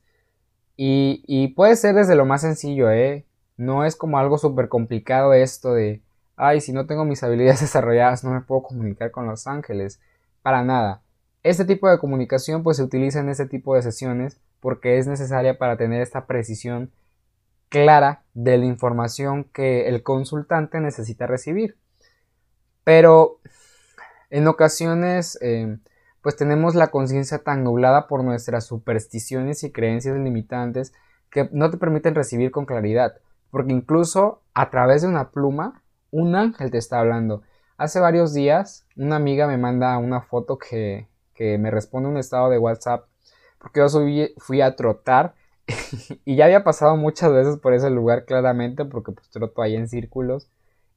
Y, 0.77 1.25
y, 1.27 1.49
puede 1.49 1.77
ser 1.77 1.95
desde 1.95 2.17
lo 2.17 2.27
más 2.27 2.43
sencillo, 2.43 2.91
¿eh? 2.91 3.27
No 3.57 3.85
es 3.85 3.97
como 3.97 4.19
algo 4.19 4.39
súper 4.39 4.69
complicado 4.69 5.33
esto 5.33 5.73
de, 5.73 6.03
ay, 6.37 6.61
si 6.61 6.73
no 6.73 6.87
tengo 6.87 7.05
mis 7.05 7.23
habilidades 7.23 7.61
desarrolladas 7.63 8.25
no 8.25 8.31
me 8.31 8.43
puedo 8.43 8.63
comunicar 8.63 9.11
con 9.11 9.27
los 9.27 9.47
ángeles. 9.47 10.01
Para 10.43 10.63
nada. 10.63 11.03
Este 11.43 11.65
tipo 11.65 11.89
de 11.89 11.99
comunicación 11.99 12.63
pues 12.63 12.77
se 12.77 12.83
utiliza 12.83 13.21
en 13.21 13.29
este 13.31 13.47
tipo 13.47 13.75
de 13.75 13.83
sesiones 13.83 14.41
porque 14.61 14.99
es 14.99 15.07
necesaria 15.07 15.59
para 15.59 15.77
tener 15.77 16.03
esta 16.03 16.27
precisión 16.27 16.91
clara 17.69 18.25
de 18.35 18.59
la 18.59 18.65
información 18.65 19.45
que 19.45 19.89
el 19.89 20.03
consultante 20.03 20.81
necesita 20.81 21.27
recibir. 21.27 21.77
Pero 22.85 23.41
en 24.31 24.47
ocasiones 24.47 25.39
eh, 25.41 25.79
pues 26.23 26.37
tenemos 26.37 26.75
la 26.75 26.89
conciencia 26.89 27.39
tan 27.39 27.63
nublada 27.63 28.09
por 28.09 28.25
nuestras 28.25 28.67
supersticiones 28.67 29.63
y 29.63 29.71
creencias 29.71 30.17
limitantes 30.17 30.93
que 31.31 31.49
no 31.53 31.71
te 31.71 31.77
permiten 31.77 32.15
recibir 32.15 32.51
con 32.51 32.67
claridad, 32.67 33.15
porque 33.51 33.73
incluso 33.73 34.43
a 34.55 34.71
través 34.71 35.03
de 35.03 35.09
una 35.09 35.31
pluma 35.31 35.83
un 36.11 36.35
ángel 36.35 36.71
te 36.71 36.79
está 36.79 36.99
hablando. 36.99 37.43
Hace 37.77 38.01
varios 38.01 38.33
días 38.35 38.87
una 38.97 39.17
amiga 39.17 39.47
me 39.47 39.59
manda 39.59 39.97
una 39.99 40.21
foto 40.21 40.59
que, 40.59 41.09
que 41.35 41.59
me 41.59 41.71
responde 41.71 42.09
un 42.09 42.17
estado 42.17 42.51
de 42.51 42.59
WhatsApp 42.59 43.07
porque 43.67 43.81
yo 43.81 44.27
fui 44.39 44.61
a 44.61 44.77
trotar 44.77 45.35
y 46.25 46.37
ya 46.37 46.45
había 46.45 46.65
pasado 46.65 46.97
muchas 46.97 47.33
veces 47.33 47.59
por 47.59 47.75
ese 47.75 47.91
lugar 47.91 48.25
claramente 48.25 48.85
porque 48.85 49.13
pues 49.13 49.29
troto 49.31 49.63
ahí 49.63 49.75
en 49.75 49.89
círculos 49.89 50.49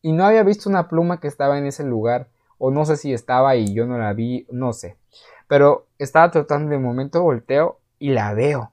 y 0.01 0.11
no 0.11 0.25
había 0.25 0.43
visto 0.43 0.69
una 0.69 0.87
pluma 0.87 1.19
que 1.19 1.27
estaba 1.27 1.57
en 1.57 1.65
ese 1.65 1.83
lugar 1.83 2.29
o 2.57 2.71
no 2.71 2.85
sé 2.85 2.97
si 2.97 3.13
estaba 3.13 3.55
y 3.55 3.73
yo 3.73 3.85
no 3.85 3.97
la 3.97 4.13
vi, 4.13 4.45
no 4.51 4.73
sé. 4.73 4.97
Pero 5.47 5.87
estaba 5.97 6.29
trotando 6.29 6.71
de 6.71 6.77
momento 6.77 7.23
volteo 7.23 7.79
y 7.97 8.09
la 8.11 8.33
veo 8.33 8.71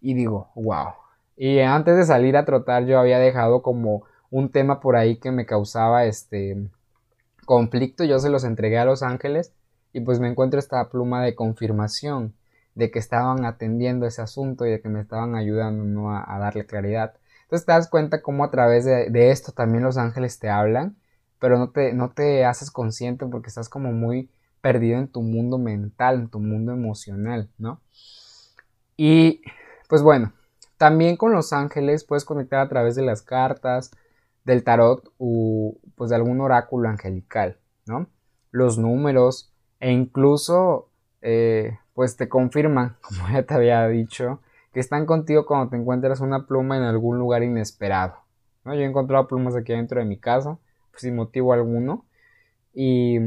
y 0.00 0.14
digo, 0.14 0.50
wow. 0.54 0.92
Y 1.36 1.58
antes 1.60 1.96
de 1.96 2.04
salir 2.04 2.36
a 2.36 2.44
trotar 2.44 2.84
yo 2.86 2.98
había 2.98 3.18
dejado 3.18 3.62
como 3.62 4.04
un 4.30 4.50
tema 4.50 4.80
por 4.80 4.96
ahí 4.96 5.16
que 5.16 5.32
me 5.32 5.46
causaba 5.46 6.04
este 6.04 6.70
conflicto, 7.44 8.04
yo 8.04 8.18
se 8.18 8.30
los 8.30 8.44
entregué 8.44 8.78
a 8.78 8.84
los 8.84 9.02
ángeles 9.02 9.52
y 9.92 10.00
pues 10.00 10.20
me 10.20 10.28
encuentro 10.28 10.60
esta 10.60 10.88
pluma 10.88 11.22
de 11.24 11.34
confirmación 11.34 12.34
de 12.74 12.90
que 12.90 12.98
estaban 12.98 13.44
atendiendo 13.44 14.06
ese 14.06 14.22
asunto 14.22 14.66
y 14.66 14.70
de 14.70 14.80
que 14.80 14.88
me 14.88 15.00
estaban 15.00 15.34
ayudando 15.34 16.10
a, 16.10 16.38
darle 16.38 16.66
claridad. 16.66 17.14
Entonces 17.42 17.66
te 17.66 17.72
das 17.72 17.88
cuenta 17.88 18.22
cómo 18.22 18.44
a 18.44 18.50
través 18.50 18.84
de, 18.84 19.30
esto 19.30 19.52
también 19.52 19.84
los 19.84 19.98
ángeles 19.98 20.38
te 20.38 20.48
hablan, 20.48 20.96
pero 21.38 21.58
no 21.58 21.70
te, 21.70 21.92
no 21.92 22.10
te 22.12 22.44
haces 22.44 22.70
consciente 22.70 23.26
porque 23.26 23.48
estás 23.48 23.68
como 23.68 23.92
muy 23.92 24.30
perdido 24.60 24.98
en 24.98 25.08
tu 25.08 25.22
mundo 25.22 25.58
mental, 25.58 26.20
en 26.20 26.28
tu 26.28 26.38
mundo 26.38 26.72
emocional, 26.72 27.50
¿no? 27.58 27.80
Y 28.96 29.42
pues 29.88 30.02
bueno, 30.02 30.32
también 30.78 31.16
con 31.16 31.32
los 31.32 31.52
ángeles 31.52 32.04
puedes 32.04 32.24
conectar 32.24 32.60
a 32.60 32.68
través 32.68 32.94
de 32.94 33.02
las 33.02 33.22
cartas, 33.22 33.90
del 34.44 34.64
tarot 34.64 35.12
o 35.18 35.76
pues 35.96 36.10
de 36.10 36.16
algún 36.16 36.40
oráculo 36.40 36.88
angelical, 36.88 37.58
¿no? 37.86 38.08
Los 38.50 38.78
números 38.78 39.52
e 39.80 39.90
incluso 39.90 40.91
eh, 41.22 41.78
pues 41.94 42.16
te 42.16 42.28
confirman, 42.28 42.96
como 43.02 43.28
ya 43.32 43.44
te 43.44 43.54
había 43.54 43.86
dicho, 43.88 44.40
que 44.72 44.80
están 44.80 45.06
contigo 45.06 45.46
cuando 45.46 45.70
te 45.70 45.76
encuentras 45.76 46.20
una 46.20 46.46
pluma 46.46 46.76
en 46.76 46.82
algún 46.82 47.18
lugar 47.18 47.42
inesperado. 47.42 48.16
¿no? 48.64 48.74
Yo 48.74 48.80
he 48.80 48.84
encontrado 48.86 49.26
plumas 49.26 49.56
aquí 49.56 49.72
dentro 49.72 50.00
de 50.00 50.06
mi 50.06 50.18
casa, 50.18 50.58
pues 50.90 51.02
sin 51.02 51.16
motivo 51.16 51.52
alguno, 51.52 52.04
y 52.74 53.18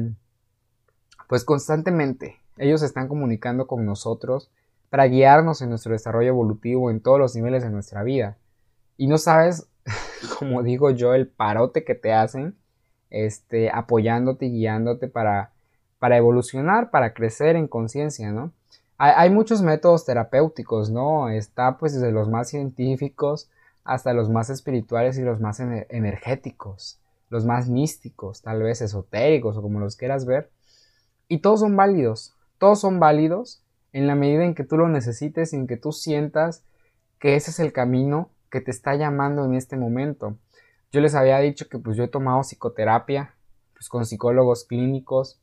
pues 1.27 1.43
constantemente 1.43 2.39
ellos 2.57 2.81
están 2.83 3.07
comunicando 3.07 3.67
con 3.67 3.85
nosotros 3.85 4.51
para 4.89 5.05
guiarnos 5.05 5.61
en 5.61 5.69
nuestro 5.69 5.93
desarrollo 5.93 6.29
evolutivo 6.29 6.89
en 6.89 7.01
todos 7.01 7.19
los 7.19 7.35
niveles 7.35 7.63
de 7.63 7.69
nuestra 7.69 8.03
vida. 8.03 8.37
Y 8.97 9.07
no 9.07 9.17
sabes, 9.17 9.67
como 10.39 10.63
digo 10.63 10.91
yo, 10.91 11.13
el 11.13 11.27
parote 11.27 11.83
que 11.83 11.95
te 11.95 12.13
hacen, 12.13 12.55
este, 13.09 13.69
apoyándote 13.71 14.45
y 14.45 14.51
guiándote 14.51 15.07
para 15.07 15.51
para 15.99 16.17
evolucionar, 16.17 16.91
para 16.91 17.13
crecer 17.13 17.55
en 17.55 17.67
conciencia, 17.67 18.31
¿no? 18.31 18.51
Hay, 18.97 19.29
muchos 19.29 19.61
métodos 19.61 20.05
terapéuticos, 20.05 20.89
¿no? 20.89 21.27
Está 21.27 21.77
pues 21.77 21.93
desde 21.93 22.13
los 22.13 22.29
más 22.29 22.49
científicos 22.49 23.49
hasta 23.83 24.13
los 24.13 24.29
más 24.29 24.49
espirituales 24.49 25.17
y 25.17 25.21
los 25.21 25.41
más 25.41 25.59
energéticos, 25.59 26.97
los 27.29 27.45
más 27.45 27.67
místicos, 27.67 28.41
tal 28.41 28.63
vez 28.63 28.81
esotéricos 28.81 29.57
o 29.57 29.61
como 29.61 29.81
los 29.81 29.97
quieras 29.97 30.25
ver. 30.25 30.49
Y 31.27 31.39
todos 31.39 31.59
son 31.59 31.75
válidos, 31.75 32.35
todos 32.57 32.79
son 32.79 33.01
válidos 33.01 33.61
en 33.91 34.07
la 34.07 34.15
medida 34.15 34.45
en 34.45 34.55
que 34.55 34.63
tú 34.63 34.77
lo 34.77 34.87
necesites 34.87 35.51
y 35.51 35.57
en 35.57 35.67
que 35.67 35.75
tú 35.75 35.91
sientas 35.91 36.63
que 37.19 37.35
ese 37.35 37.51
es 37.51 37.59
el 37.59 37.73
camino 37.73 38.29
que 38.49 38.61
te 38.61 38.71
está 38.71 38.95
llamando 38.95 39.43
en 39.43 39.55
este 39.55 39.75
momento. 39.75 40.37
Yo 40.91 41.01
les 41.01 41.15
había 41.15 41.39
dicho 41.39 41.67
que 41.67 41.79
pues 41.79 41.97
yo 41.97 42.05
he 42.05 42.07
tomado 42.07 42.41
psicoterapia 42.43 43.35
pues, 43.73 43.89
con 43.89 44.05
psicólogos 44.05 44.63
clínicos, 44.63 45.39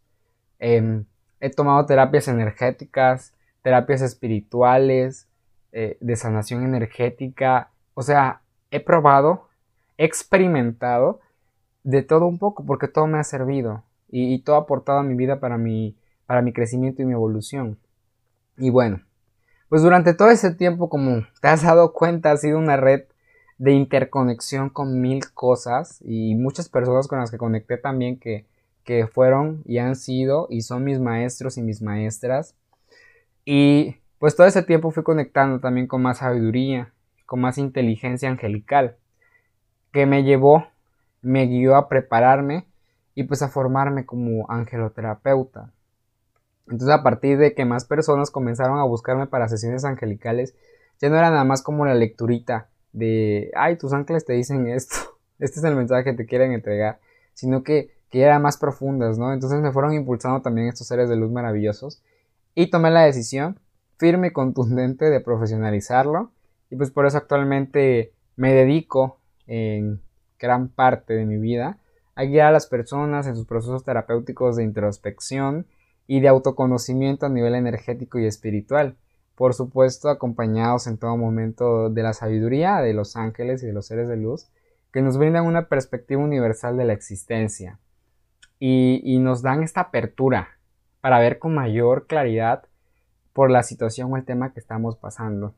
em, 0.62 1.05
he 1.40 1.51
tomado 1.51 1.85
terapias 1.87 2.29
energéticas, 2.29 3.35
terapias 3.62 4.01
espirituales, 4.01 5.29
eh, 5.72 5.98
de 6.01 6.16
sanación 6.16 6.64
energética, 6.64 7.70
o 7.94 8.03
sea, 8.03 8.42
he 8.70 8.79
probado, 8.79 9.48
he 9.98 10.05
experimentado 10.05 11.20
de 11.83 12.03
todo 12.03 12.27
un 12.27 12.38
poco, 12.38 12.64
porque 12.64 12.87
todo 12.87 13.07
me 13.09 13.18
ha 13.18 13.25
servido 13.25 13.83
y, 14.09 14.38
todo 14.42 14.57
ha 14.57 14.61
aportado 14.61 14.98
a 14.98 15.03
mi 15.03 15.14
vida 15.14 15.40
para 15.40 15.59
mi, 15.59 15.96
para 16.27 16.42
mi 16.42 16.53
crecimiento 16.53 17.03
y 17.03 17.07
mi 17.07 17.12
evolución. 17.12 17.79
Y 18.57 18.70
bueno, 18.70 19.01
pues 19.68 19.83
durante 19.83 20.14
todo 20.14 20.31
ese 20.31 20.55
tiempo, 20.55 20.88
como 20.88 21.27
te 21.40 21.48
has 21.48 21.62
dado 21.62 21.92
cuenta, 21.92 22.31
ha 22.31 22.37
sido 22.37 22.59
una 22.59 22.77
red 22.77 23.05
de 23.59 23.72
interconexión 23.72 24.70
con 24.70 25.01
mil 25.01 25.33
cosas 25.33 25.98
y 26.05 26.35
muchas 26.37 26.68
personas 26.68 27.09
con 27.09 27.18
las 27.18 27.31
que 27.31 27.38
conecté 27.38 27.79
también 27.79 28.18
que, 28.18 28.46
que 28.85 29.07
fueron 29.07 29.62
y 29.64 29.79
han 29.79 29.97
sido 29.97 30.47
y 30.51 30.62
son 30.62 30.85
mis 30.85 30.99
maestros 30.99 31.59
y 31.59 31.62
mis 31.62 31.83
maestras. 31.83 32.55
Y 33.45 33.97
pues 34.18 34.37
todo 34.37 34.47
ese 34.47 34.62
tiempo 34.62 34.90
fui 34.90 35.03
conectando 35.03 35.61
también 35.61 35.87
con 35.87 36.03
más 36.03 36.18
sabiduría, 36.18 36.92
con 37.27 37.40
más 37.40 37.59
inteligencia 37.59 38.29
angelical, 38.29 38.97
que 39.92 40.07
me 40.07 40.23
llevó, 40.25 40.66
me 41.23 41.47
guió 41.47 41.77
a 41.77 41.88
prepararme 41.88 42.66
y 43.14 43.25
pues 43.25 43.42
a 43.42 43.49
formarme 43.49 44.07
como 44.07 44.51
angeloterapeuta. 44.51 45.73
Entonces 46.66 46.90
a 46.90 47.03
partir 47.03 47.38
de 47.38 47.55
que 47.55 47.64
más 47.64 47.85
personas 47.85 48.31
comenzaron 48.31 48.79
a 48.79 48.85
buscarme 48.85 49.27
para 49.27 49.49
sesiones 49.49 49.85
angelicales, 49.85 50.55
ya 51.01 51.09
no 51.09 51.16
era 51.16 51.31
nada 51.31 51.45
más 51.45 51.62
como 51.62 51.85
la 51.85 51.95
lecturita 51.95 52.68
de, 52.92 53.51
ay, 53.55 53.77
tus 53.77 53.92
ángeles 53.92 54.25
te 54.25 54.35
dicen 54.35 54.68
esto, 54.68 54.95
este 55.38 55.59
es 55.59 55.64
el 55.64 55.75
mensaje 55.75 56.05
que 56.05 56.12
te 56.12 56.27
quieren 56.27 56.53
entregar, 56.53 57.01
sino 57.35 57.62
que, 57.62 57.90
que 58.12 58.20
eran 58.20 58.42
más 58.42 58.59
profundas, 58.59 59.18
¿no? 59.18 59.33
Entonces 59.33 59.62
me 59.62 59.72
fueron 59.72 59.94
impulsando 59.94 60.42
también 60.42 60.68
estos 60.68 60.87
seres 60.87 61.09
de 61.09 61.16
luz 61.16 61.33
maravillosos 61.33 62.03
y 62.55 62.68
tomé 62.68 62.90
la 62.90 63.05
decisión 63.05 63.59
firme 63.96 64.29
y 64.29 64.33
contundente 64.33 65.07
de 65.07 65.20
profesionalizarlo 65.20 66.31
y 66.68 66.77
pues 66.77 66.90
por 66.90 67.07
eso 67.07 67.16
actualmente 67.16 68.12
me 68.37 68.53
dedico 68.53 69.18
en 69.46 70.03
gran 70.38 70.68
parte 70.68 71.14
de 71.14 71.25
mi 71.25 71.38
vida 71.38 71.79
a 72.14 72.25
guiar 72.25 72.48
a 72.48 72.53
las 72.53 72.66
personas 72.66 73.27
en 73.27 73.35
sus 73.35 73.46
procesos 73.46 73.83
terapéuticos 73.83 74.57
de 74.57 74.64
introspección 74.64 75.66
y 76.07 76.20
de 76.20 76.29
autoconocimiento 76.29 77.25
a 77.25 77.31
nivel 77.31 77.55
energético 77.55 78.18
y 78.18 78.27
espiritual. 78.27 78.94
Por 79.37 79.55
supuesto, 79.55 80.11
acompañados 80.11 80.87
en 80.87 80.98
todo 80.98 81.16
momento 81.16 81.88
de 81.88 82.03
la 82.03 82.12
sabiduría 82.12 82.83
de 82.83 82.92
los 82.92 83.16
ángeles 83.16 83.62
y 83.62 83.66
de 83.66 83.72
los 83.72 83.87
seres 83.87 84.07
de 84.09 84.18
luz, 84.18 84.48
que 84.92 85.01
nos 85.01 85.16
brindan 85.16 85.46
una 85.46 85.68
perspectiva 85.68 86.22
universal 86.22 86.77
de 86.77 86.85
la 86.85 86.92
existencia 86.92 87.79
y, 88.64 89.18
nos 89.18 89.42
dan 89.42 89.64
esta 89.64 89.81
apertura 89.81 90.51
para 91.01 91.18
ver 91.18 91.40
con 91.40 91.53
mayor 91.53 92.07
claridad 92.07 92.62
por 93.33 93.51
la 93.51 93.64
situación 93.64 94.12
o 94.12 94.16
el 94.16 94.25
tema 94.25 94.53
que 94.53 94.61
estamos 94.61 94.94
pasando. 94.96 95.57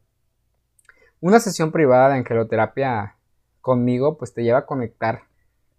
Una 1.20 1.38
sesión 1.38 1.70
privada 1.70 2.08
de 2.08 2.14
angeloterapia 2.14 3.16
conmigo 3.60 4.16
pues 4.16 4.32
te 4.32 4.42
lleva 4.42 4.60
a 4.60 4.66
conectar 4.66 5.24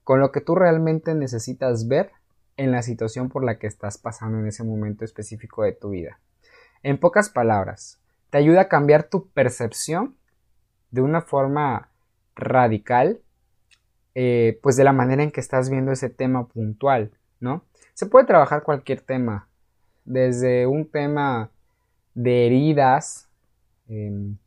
con 0.04 0.20
lo 0.20 0.32
que 0.32 0.40
tú 0.40 0.54
realmente 0.54 1.16
necesitas 1.16 1.88
ver 1.88 2.12
en 2.58 2.72
la 2.72 2.84
situación 2.84 3.30
por 3.30 3.44
la 3.44 3.58
que 3.58 3.66
estás 3.66 3.98
pasando 3.98 4.38
en 4.38 4.46
ese 4.46 4.64
momento 4.64 5.04
específico 5.04 5.64
de 5.64 5.72
tu 5.72 5.90
vida. 5.90 6.20
En 6.84 7.00
pocas 7.00 7.30
palabras, 7.30 8.00
te 8.30 8.38
ayuda 8.38 8.62
a 8.62 8.70
cambiar 8.70 9.02
tu 9.02 9.30
percepción 9.30 10.16
de 10.92 11.02
una 11.02 11.22
forma 11.22 11.90
radical, 12.36 13.20
eh, 14.16 14.60
pues 14.64 14.78
de 14.78 14.86
la 14.86 14.94
manera 14.94 15.24
en 15.24 15.32
que 15.32 15.42
estás 15.42 15.70
viendo 15.70 15.92
ese 15.92 16.10
tema 16.10 16.48
puntual, 16.48 17.12
¿no? 17.40 17.64
Se 17.94 18.06
puede 18.06 18.26
trabajar 18.26 18.64
cualquier 18.64 19.02
tema, 19.02 19.48
desde 20.06 20.68
un 20.68 20.90
tema 20.90 21.52
de 22.14 22.46
heridas, 22.46 23.28
em, 23.88 24.38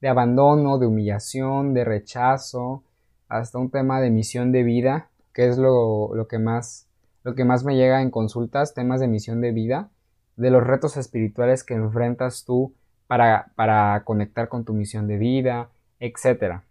de 0.00 0.08
abandono, 0.08 0.78
de 0.78 0.86
humillación, 0.86 1.74
de 1.74 1.84
rechazo, 1.84 2.82
hasta 3.28 3.58
un 3.58 3.70
tema 3.70 4.00
de 4.00 4.10
misión 4.10 4.52
de 4.52 4.62
vida, 4.62 5.08
que 5.32 5.48
es 5.48 5.58
lo, 5.58 6.26
que 6.28 6.38
más, 6.38 6.86
lo 7.24 7.34
que 7.34 7.44
más 7.44 7.64
me 7.64 7.76
llega 7.76 8.02
en 8.02 8.10
consultas, 8.10 8.74
temas 8.74 9.00
de 9.00 9.08
misión 9.08 9.40
de 9.40 9.52
vida, 9.52 9.90
de 10.36 10.50
los 10.50 10.64
retos 10.64 10.96
espirituales 10.96 11.64
que 11.64 11.74
enfrentas 11.74 12.44
tú 12.44 12.74
para, 13.06 13.52
para 13.54 14.02
conectar 14.04 14.48
con 14.48 14.64
tu 14.64 14.72
misión 14.72 15.08
de 15.08 15.18
vida, 15.18 15.68
etc. 15.98 16.62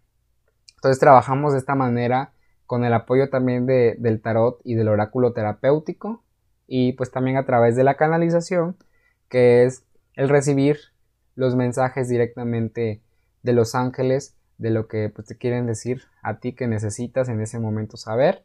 Entonces 0.78 1.00
trabajamos 1.00 1.54
de 1.54 1.58
esta 1.58 1.74
manera 1.74 2.30
con 2.66 2.84
el 2.84 2.92
apoyo 2.92 3.30
también 3.30 3.66
de, 3.66 3.96
del 3.98 4.20
tarot 4.20 4.60
y 4.62 4.76
del 4.76 4.86
oráculo 4.86 5.32
terapéutico 5.32 6.22
y 6.68 6.92
pues 6.92 7.10
también 7.10 7.36
a 7.36 7.44
través 7.44 7.74
de 7.74 7.82
la 7.82 7.96
canalización, 7.96 8.76
que 9.28 9.64
es 9.64 9.82
el 10.14 10.28
recibir 10.28 10.78
los 11.34 11.56
mensajes 11.56 12.08
directamente 12.08 13.02
de 13.42 13.52
los 13.52 13.74
ángeles 13.74 14.36
de 14.58 14.70
lo 14.70 14.86
que 14.86 15.08
pues, 15.08 15.26
te 15.26 15.36
quieren 15.36 15.66
decir 15.66 16.04
a 16.22 16.38
ti 16.38 16.52
que 16.52 16.68
necesitas 16.68 17.28
en 17.28 17.40
ese 17.40 17.58
momento 17.58 17.96
saber. 17.96 18.44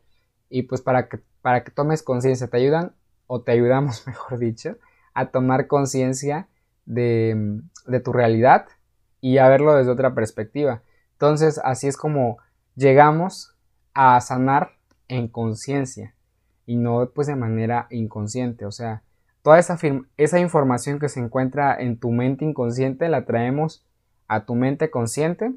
Y 0.50 0.64
pues 0.64 0.82
para 0.82 1.10
que, 1.10 1.20
para 1.44 1.64
que 1.64 1.70
tomes 1.70 2.02
conciencia 2.02 2.48
te 2.48 2.58
ayudan 2.58 2.96
o 3.28 3.42
te 3.42 3.52
ayudamos 3.52 4.08
mejor 4.08 4.40
dicho 4.40 4.78
a 5.14 5.28
tomar 5.30 5.68
conciencia 5.68 6.48
de, 6.88 7.62
de 7.86 8.00
tu 8.00 8.12
realidad 8.12 8.66
y 9.22 9.38
a 9.38 9.48
verlo 9.50 9.76
desde 9.76 9.92
otra 9.92 10.16
perspectiva 10.16 10.82
entonces 11.24 11.62
así 11.64 11.88
es 11.88 11.96
como 11.96 12.38
llegamos 12.76 13.56
a 13.94 14.20
sanar 14.20 14.72
en 15.08 15.30
conciencia 15.30 16.16
y 16.66 16.76
no 16.76 17.10
pues 17.16 17.28
de 17.28 17.38
manera 17.38 17.88
inconsciente 17.92 18.66
o 18.66 18.72
sea 18.72 19.04
toda 19.42 19.58
esa, 19.58 19.78
esa 20.18 20.40
información 20.40 21.00
que 21.00 21.08
se 21.08 21.22
encuentra 21.22 21.80
en 21.80 21.98
tu 21.98 22.12
mente 22.12 22.44
inconsciente 22.44 23.08
la 23.08 23.24
traemos 23.24 23.86
a 24.28 24.46
tu 24.46 24.56
mente 24.56 24.90
consciente. 24.90 25.54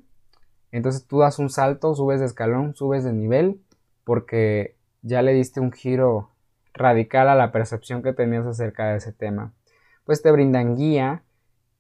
Entonces 0.71 1.07
tú 1.09 1.19
das 1.19 1.41
un 1.41 1.51
salto, 1.51 1.97
subes 1.97 2.21
de 2.21 2.27
escalón, 2.27 2.77
subes 2.77 3.03
de 3.03 3.13
nivel, 3.13 3.61
porque 4.05 4.77
ya 5.03 5.23
le 5.23 5.33
diste 5.33 5.59
un 5.59 5.73
giro 5.73 6.31
radical 6.75 7.29
a 7.29 7.35
la 7.35 7.51
percepción 7.51 8.03
que 8.03 8.13
tenías 8.13 8.47
acerca 8.47 8.91
de 8.91 8.99
ese 8.99 9.13
tema. 9.13 9.53
Pues 10.05 10.23
te 10.23 10.31
brindan 10.31 10.77
guía, 10.77 11.23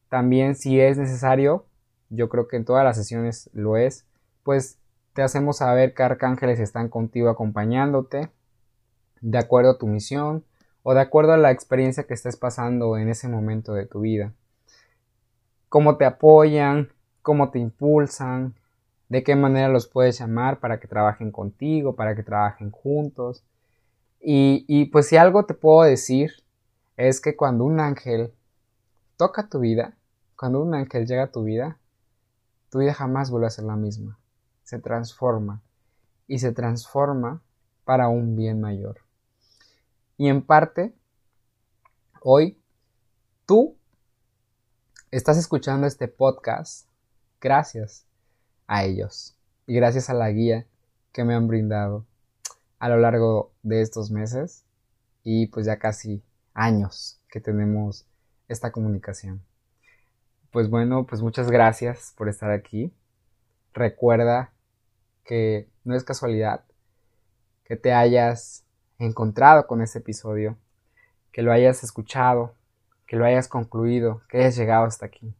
también 0.08 0.56
si 0.56 0.80
es 0.80 0.98
necesario, 0.98 1.66
yo 2.10 2.28
creo 2.28 2.48
que 2.48 2.56
en 2.56 2.64
todas 2.64 2.84
las 2.84 2.96
sesiones 2.96 3.50
lo 3.52 3.76
es, 3.76 4.06
pues 4.42 4.78
te 5.12 5.22
hacemos 5.22 5.58
saber 5.58 5.94
que 5.94 6.02
arcángeles 6.02 6.60
están 6.60 6.88
contigo 6.88 7.28
acompañándote, 7.28 8.30
de 9.20 9.38
acuerdo 9.38 9.72
a 9.72 9.78
tu 9.78 9.86
misión 9.86 10.44
o 10.82 10.94
de 10.94 11.00
acuerdo 11.00 11.32
a 11.32 11.38
la 11.38 11.50
experiencia 11.50 12.04
que 12.04 12.14
estés 12.14 12.36
pasando 12.36 12.96
en 12.96 13.08
ese 13.08 13.28
momento 13.28 13.72
de 13.74 13.86
tu 13.86 14.00
vida 14.00 14.32
cómo 15.68 15.96
te 15.96 16.04
apoyan, 16.04 16.90
cómo 17.22 17.50
te 17.50 17.58
impulsan, 17.58 18.54
de 19.08 19.22
qué 19.22 19.36
manera 19.36 19.68
los 19.68 19.86
puedes 19.86 20.18
llamar 20.18 20.58
para 20.58 20.80
que 20.80 20.88
trabajen 20.88 21.30
contigo, 21.30 21.94
para 21.94 22.16
que 22.16 22.22
trabajen 22.22 22.70
juntos. 22.70 23.44
Y, 24.20 24.64
y 24.68 24.86
pues 24.86 25.06
si 25.08 25.16
algo 25.16 25.44
te 25.44 25.54
puedo 25.54 25.82
decir 25.82 26.32
es 26.96 27.20
que 27.20 27.36
cuando 27.36 27.64
un 27.64 27.80
ángel 27.80 28.32
toca 29.16 29.48
tu 29.48 29.60
vida, 29.60 29.94
cuando 30.34 30.62
un 30.62 30.74
ángel 30.74 31.06
llega 31.06 31.24
a 31.24 31.30
tu 31.30 31.44
vida, 31.44 31.78
tu 32.76 32.80
vida 32.80 32.92
jamás 32.92 33.30
vuelve 33.30 33.46
a 33.46 33.50
ser 33.50 33.64
la 33.64 33.74
misma. 33.74 34.18
Se 34.62 34.78
transforma 34.78 35.62
y 36.26 36.40
se 36.40 36.52
transforma 36.52 37.42
para 37.86 38.08
un 38.08 38.36
bien 38.36 38.60
mayor. 38.60 38.98
Y 40.18 40.28
en 40.28 40.42
parte, 40.42 40.94
hoy, 42.20 42.60
tú 43.46 43.78
estás 45.10 45.38
escuchando 45.38 45.86
este 45.86 46.06
podcast 46.06 46.86
gracias 47.40 48.04
a 48.66 48.84
ellos 48.84 49.38
y 49.66 49.74
gracias 49.74 50.10
a 50.10 50.14
la 50.14 50.30
guía 50.30 50.66
que 51.12 51.24
me 51.24 51.34
han 51.34 51.48
brindado 51.48 52.04
a 52.78 52.90
lo 52.90 52.98
largo 52.98 53.54
de 53.62 53.80
estos 53.80 54.10
meses 54.10 54.66
y 55.22 55.46
pues 55.46 55.64
ya 55.64 55.78
casi 55.78 56.22
años 56.52 57.22
que 57.30 57.40
tenemos 57.40 58.04
esta 58.48 58.70
comunicación. 58.70 59.45
Pues 60.56 60.70
bueno, 60.70 61.04
pues 61.04 61.20
muchas 61.20 61.50
gracias 61.50 62.14
por 62.16 62.30
estar 62.30 62.50
aquí. 62.50 62.90
Recuerda 63.74 64.54
que 65.22 65.68
no 65.84 65.94
es 65.94 66.02
casualidad 66.02 66.64
que 67.66 67.76
te 67.76 67.92
hayas 67.92 68.64
encontrado 68.98 69.66
con 69.66 69.82
este 69.82 69.98
episodio, 69.98 70.56
que 71.30 71.42
lo 71.42 71.52
hayas 71.52 71.84
escuchado, 71.84 72.54
que 73.06 73.16
lo 73.16 73.26
hayas 73.26 73.48
concluido, 73.48 74.22
que 74.30 74.38
hayas 74.38 74.56
llegado 74.56 74.86
hasta 74.86 75.04
aquí. 75.04 75.34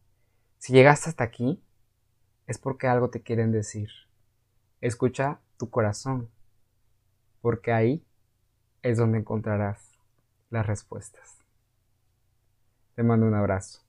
Si 0.59 0.71
llegaste 0.71 1.09
hasta 1.09 1.23
aquí, 1.23 1.63
es 2.45 2.59
porque 2.59 2.85
algo 2.85 3.09
te 3.09 3.23
quieren 3.23 3.51
decir. 3.51 3.89
Escucha 4.81 5.39
tu 5.57 5.71
corazón, 5.71 6.29
porque 7.41 7.71
ahí 7.71 8.05
es 8.83 8.99
donde 8.99 9.17
encontrarás 9.17 9.97
las 10.51 10.67
respuestas. 10.67 11.39
Te 12.93 13.01
mando 13.01 13.25
un 13.25 13.33
abrazo. 13.33 13.86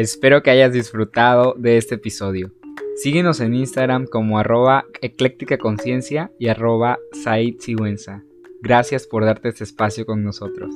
Espero 0.00 0.42
que 0.42 0.48
hayas 0.48 0.72
disfrutado 0.72 1.54
de 1.58 1.76
este 1.76 1.96
episodio. 1.96 2.52
Síguenos 2.96 3.38
en 3.40 3.52
Instagram 3.52 4.06
como 4.06 4.38
arroba 4.38 4.86
ecléctica 5.02 5.58
conciencia 5.58 6.32
y 6.38 6.48
arroba 6.48 6.98
Said 7.22 7.56
Sigüenza. 7.58 8.24
Gracias 8.62 9.06
por 9.06 9.26
darte 9.26 9.50
este 9.50 9.64
espacio 9.64 10.06
con 10.06 10.24
nosotros. 10.24 10.74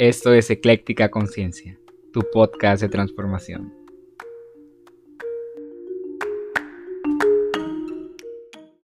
Esto 0.00 0.32
es 0.32 0.50
Ecléctica 0.50 1.08
Conciencia, 1.08 1.78
tu 2.12 2.22
podcast 2.32 2.82
de 2.82 2.88
transformación. 2.88 3.81